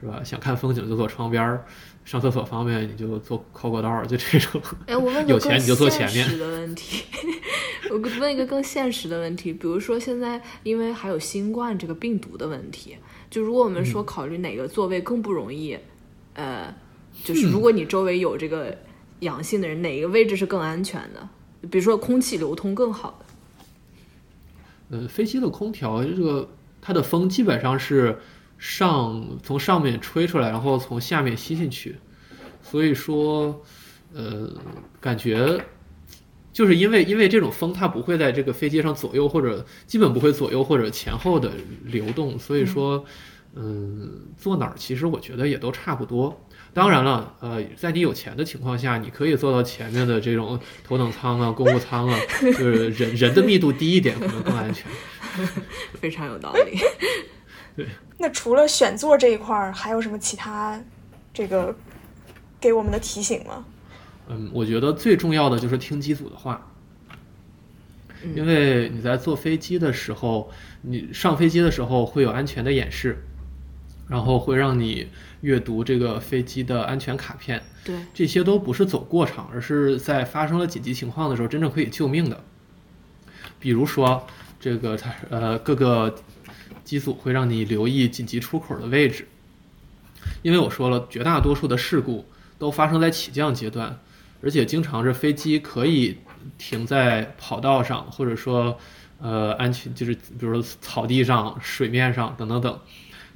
[0.00, 0.22] 是吧？
[0.22, 1.64] 想看风景就坐窗边儿，
[2.04, 4.62] 上厕所方便你就坐靠过道儿，就这种。
[4.86, 7.02] 哎，我问有钱你就坐前面的问题，
[7.90, 12.96] 我问一个更现实的问题，比如说现在因为还有新冠这个病毒的问题，
[13.30, 15.76] 就如果我们嗯说考虑哪个座位更不容易，
[16.34, 16.72] 呃，
[17.24, 18.78] 就是嗯如果你周围有这个
[19.22, 21.28] 阳性的人，哪一个位置是更安全的？
[21.70, 23.18] 比如说空气流通更好
[24.90, 26.48] 的，呃，飞机的空调这个
[26.80, 28.18] 它的风基本上是
[28.58, 31.96] 上从上面吹出来，然后从下面吸进去，
[32.62, 33.62] 所以说，
[34.12, 34.50] 呃，
[35.00, 35.64] 感觉
[36.52, 41.52] 就是因为因为这种风它不会在这个飞机上左右或者基本不会左右或者前后的
[41.84, 43.04] 流动，所以说，
[43.54, 46.44] 嗯，坐哪儿其实我觉得也都差不多。
[46.74, 54.90] 当然了，呃，在你有钱的情况下，你可以坐到前面的这种头等舱啊、公务舱啊， 就是人人的密度低一点，可能更安全。
[56.00, 56.78] 非常有道理。
[57.76, 57.86] 对
[58.18, 60.80] 那除了选座这一块儿，还有什么其他
[61.32, 61.74] 这个
[62.60, 63.64] 给我们的提醒吗？
[64.28, 66.70] 嗯，我觉得最重要的就是听机组的话，
[68.36, 70.50] 因为你在坐飞机的时候，
[70.80, 73.24] 你上飞机的时候会有安全的演示，
[74.08, 75.08] 然后会让你
[75.42, 82.42] 阅读这个飞机的安全卡片，对，这些都不是走过场，而是在发生了紧急情况的时候真正可以救命的。
[83.58, 84.26] 比如说，
[84.58, 86.14] 这个它呃各个
[86.84, 89.26] 机组会让你留意紧急出口的位置，
[90.42, 92.24] 因为我说了，绝大多数的事故
[92.58, 93.98] 都发生在起降阶段，
[94.42, 96.18] 而且经常是飞机可以
[96.56, 98.78] 停在跑道上，或者说
[99.20, 102.78] 呃安全就是比如说草地上、水面上等等等。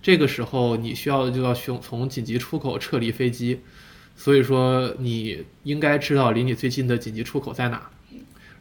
[0.07, 3.63] 这个时候你需要就要从从紧急出口撤离飞机，
[4.15, 7.91] 所以说你应该知道离你最近的紧急出口在哪。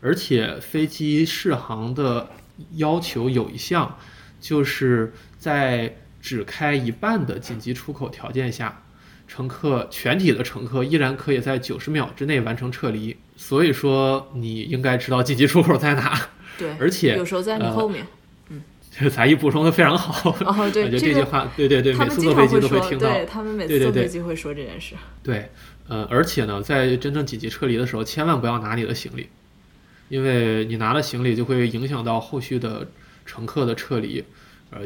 [0.01, 2.31] 而且飞机适航的
[2.77, 3.95] 要求有一项，
[4.41, 8.81] 就是在只开一半的紧急出口条件下，
[9.27, 13.15] 乘客全体的乘客依然可以在九十秒之内完成撤离。
[13.37, 16.27] 所以说你应该知道紧急出口在哪。
[16.57, 18.03] 对，而且有时候在你呃后面。
[18.97, 20.31] 这个才艺补充的非常好。
[20.45, 23.11] 哦，对， 我觉得这句话，对对对，每次坐飞机都会，听到。
[23.11, 24.95] 对他们每次对对飞机会说这件事。
[25.21, 25.49] 对，
[25.89, 29.27] 呃，而且呢，在真正紧急撤离的时候，千万不要拿你的行李，
[30.07, 32.87] 因为你拿了行李就会影响到后续的
[33.25, 34.23] 乘客的撤离，
[34.71, 34.79] 呃，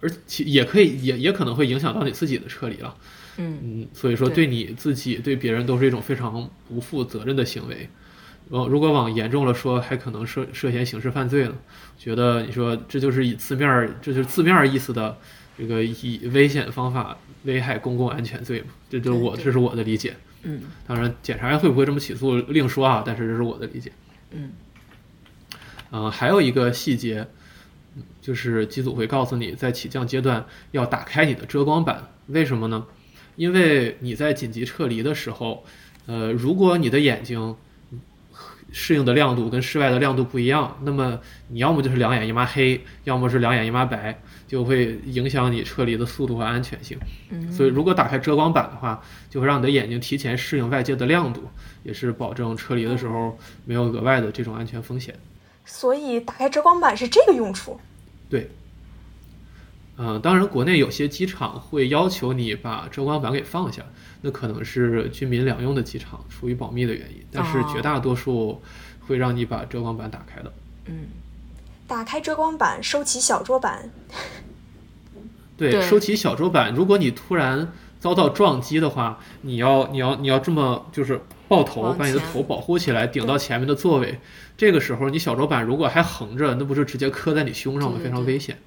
[0.00, 2.94] 而且也可以也也可能会影响到你自己的撤离了。
[3.38, 7.88] 嗯，嗯，所以说对对你自己对别人都是一种非常不负责任的行为。
[8.50, 11.54] 往如果往严重了说，还可能涉涉嫌刑事犯罪呢。
[11.98, 15.16] 觉得你说这就是以字面儿，这就是字面儿意思的
[15.58, 18.68] 这个以危险方法危害公共安全罪嘛？
[18.88, 20.14] 这就是我这是我的理解。
[20.42, 23.90] 嗯当然，检察院会不会这么起诉另说啊，但是这是我的理解。
[24.30, 24.52] 嗯
[25.90, 27.26] 呃，还有一个细节，
[27.96, 32.08] 嗯就是机组会告诉你，在起降阶段要打开你的遮光板。
[32.26, 32.86] 为什么呢？
[33.36, 35.64] 因为你在紧急撤离的时候，
[36.06, 37.56] 呃，如果你的眼睛
[38.72, 46.98] 适应的亮度跟室外的亮度不一样，那么你要么就是两眼一抹黑，要么是两眼一抹白，就会影响你撤离的速度和安全性。
[47.30, 51.42] 嗯，所以，如果打开遮光板的话，就会让你的眼睛提前适应外界的亮度，
[51.84, 55.14] 也是保证撤离的时候没有额外的这种安全风险。
[55.64, 57.80] 所以打开遮光板是这个用处。
[58.28, 58.50] 对，
[59.96, 63.82] 嗯、当然，国内有些机场会要求你把遮光板给放下，
[64.26, 67.24] 那可能是军民两用的机场，出于保密的原因。
[67.30, 68.60] 但是哦绝大多数
[69.06, 70.52] 会让你把遮光板打开的。
[70.86, 71.06] 嗯
[71.86, 73.88] 打开遮光板，收起小桌板。
[75.56, 84.18] 对，对收起小桌板，如果你突然遭到撞击的话，你要你要你要这么就是抱头，把你的头保护起来，顶到前面的座位。
[84.56, 87.98] 这个时候，你小桌板如果还横着，那不就直接磕在你胸上吗？
[87.98, 88.58] 对对对非常危险。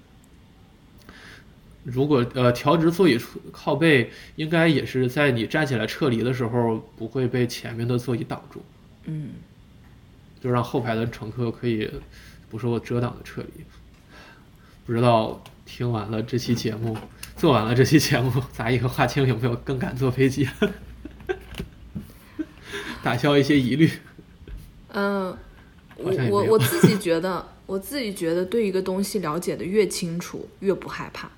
[1.91, 8.63] 如果呃调直座椅处靠背，应该也是在你站起来撤离的时候不会被前面的座椅挡住，
[9.05, 9.29] 嗯，
[10.41, 11.89] 就让后排的乘客可以
[12.49, 13.49] 不受遮挡的撤离。
[14.85, 16.97] 不知道听完了这期节目，
[17.35, 20.47] 做完了这期节目，杂艺和华清有没有更敢坐飞机？
[23.01, 23.89] 打消一些疑虑。
[24.91, 25.37] 嗯，
[25.95, 31.29] 我我我自己觉得， 我自己觉得对一个东西了解的越清楚，越不害怕。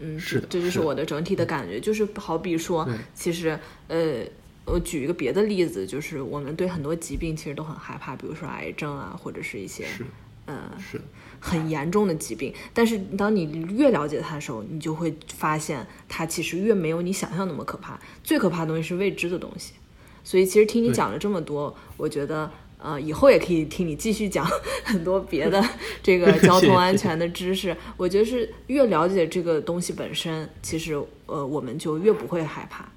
[0.00, 1.78] 嗯，是的这就是我的整体的感觉。
[1.78, 4.24] 就是好比说，其实呃，
[4.64, 10.04] 我举一个别的例子，就是我们对很多疾病其实都很害怕，比如说癌症啊，或者是一些是
[10.46, 11.00] 呃是，
[11.38, 12.52] 很严重的疾病。
[12.72, 13.44] 但是当你
[13.76, 18.00] 越了解它的时候，你就会发现它其实越没有你想象那么可怕。
[18.24, 19.74] 最可怕的东西是未知的东西。
[20.22, 22.50] 所以其实听你讲了这么多，我觉得
[22.82, 24.46] 呃以后也可以听你继续讲
[24.84, 25.62] 很多别的
[26.02, 27.76] 这个交通安全的知识。
[27.96, 30.94] 我觉得是越了解这个东西本身，其实
[31.26, 32.88] 呃我们就越不会害怕。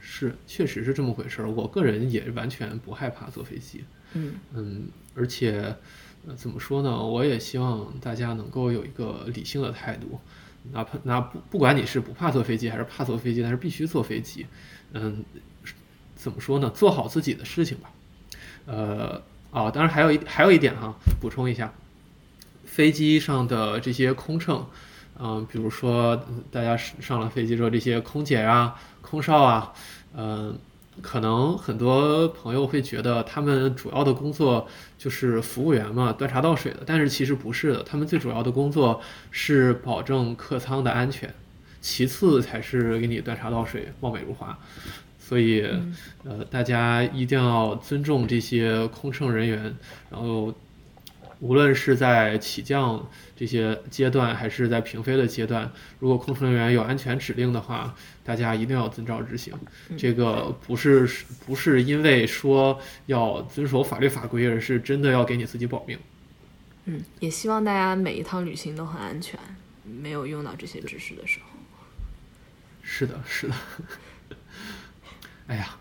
[0.00, 1.50] 是，确实是这么回事儿。
[1.50, 3.84] 我个人也完全不害怕坐飞机。
[4.14, 5.74] 嗯嗯，而且，
[6.26, 7.02] 呃，怎么说呢？
[7.02, 10.20] 我也希望大家能够有一个理性的态度，
[10.72, 14.46] 哪怕那不不管你是不怕坐飞机还是怕坐飞机，但是必须坐飞机。
[14.92, 15.24] 嗯，
[16.14, 16.68] 怎么说呢？
[16.70, 17.90] 做好自己的事情吧。
[18.66, 21.72] 呃，哦，当然还有一还有一点哈，补充一下，
[22.64, 24.64] 飞机上的这些空乘，
[25.18, 29.72] 嗯、比如说大家上上了飞机之后，这些空姐啊、空少啊，
[30.16, 30.58] 嗯、
[31.00, 39.00] 可能很多朋友会觉得他们主要的工作就是服务员嘛，端茶倒水的，但是其实不是的，他们最主要的工作
[39.30, 41.32] 是保证客舱的安全，
[41.80, 44.56] 其次才是给你端茶倒水、貌美如花。
[45.24, 45.64] 所以，
[46.24, 49.74] 呃，大家一定要尊重这些空乘人员，
[50.10, 50.52] 然后
[51.38, 55.70] 无论是在起降这些阶段，还是在平飞的阶段，
[56.00, 57.94] 如果空乘人员有安全指令的话，
[58.24, 59.54] 大家一定要遵照执行。
[59.96, 61.08] 这个不是
[61.46, 65.98] 不是因为说要遵守法律法规，而是真的要给你自己保命。
[66.84, 69.38] 嗯，也希望大家每一趟旅行都很安全，
[69.84, 71.46] 没有用到这些知识的时候。
[72.82, 73.54] 是的，是的。
[75.52, 75.76] 哎呀，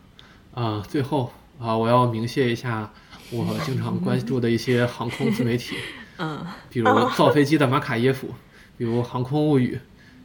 [0.54, 2.92] 啊、最后啊、我要鸣谢一下
[3.32, 5.78] 我经常关注的一些航空自媒体，
[6.20, 6.86] 嗯比如
[7.16, 8.28] 造飞机的马卡耶夫，
[8.78, 9.80] 比如航空物语，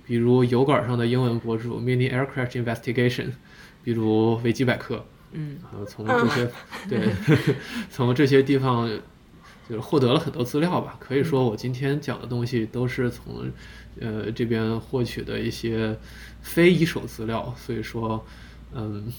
[0.04, 3.30] 比如油管上的英文博主 Mini Aircraft Investigation，
[3.84, 5.06] 比如维基百科。
[5.30, 6.50] 嗯啊，从这些
[6.90, 7.08] 对，
[7.88, 8.88] 从这些地方
[9.68, 10.96] 就是获得了很多资料吧。
[10.98, 13.48] 可以说，我今天讲的东西都是从
[14.00, 15.96] 呃这边获取的一些
[16.40, 18.24] 非一手资料，所以说，
[18.72, 19.12] 嗯，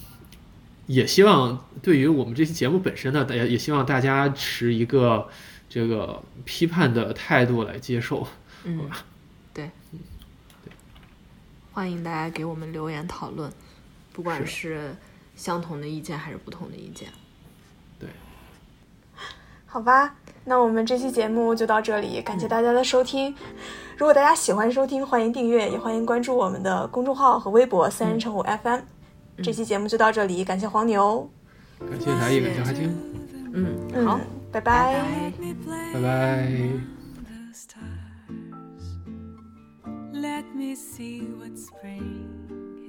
[0.88, 5.28] 也希望对于我们这期节目本身呢，大家也希望大家持一个
[5.70, 8.26] 这个批判的态度来接受。
[8.64, 8.90] 嗯，
[9.54, 9.70] 对，
[11.72, 13.52] 欢迎大家给我们留言讨论，
[14.14, 14.96] 不管是是
[15.36, 17.10] 相同的意见还是不同的意见。
[18.00, 18.10] 对，
[19.66, 20.16] 好吧，
[20.46, 23.36] 那我们这期节目就到这里，感谢大家的收听。
[23.98, 28.97] 如果大家喜欢收听，欢迎订阅，也欢迎关注我们的公众号和微博“三人成虎 FM”。
[29.42, 31.30] 这期节目就到这里，感谢黄牛，
[31.80, 32.92] 感谢才艺，感谢阿青，
[33.54, 34.20] 嗯，好，
[34.52, 35.32] 拜拜，
[35.94, 36.52] 拜拜。
[40.14, 42.28] Let me see what spring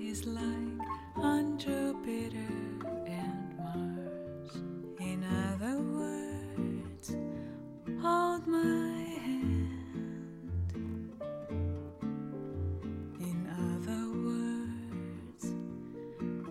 [0.00, 0.80] is like
[1.14, 2.48] on Jupiter
[3.06, 4.56] and Mars.
[4.98, 7.14] In other words,
[8.02, 9.07] hold my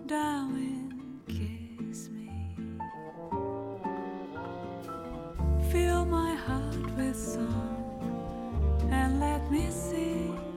[0.08, 2.30] darling, kiss me.
[5.70, 10.47] Fill my heart with song and let me sing.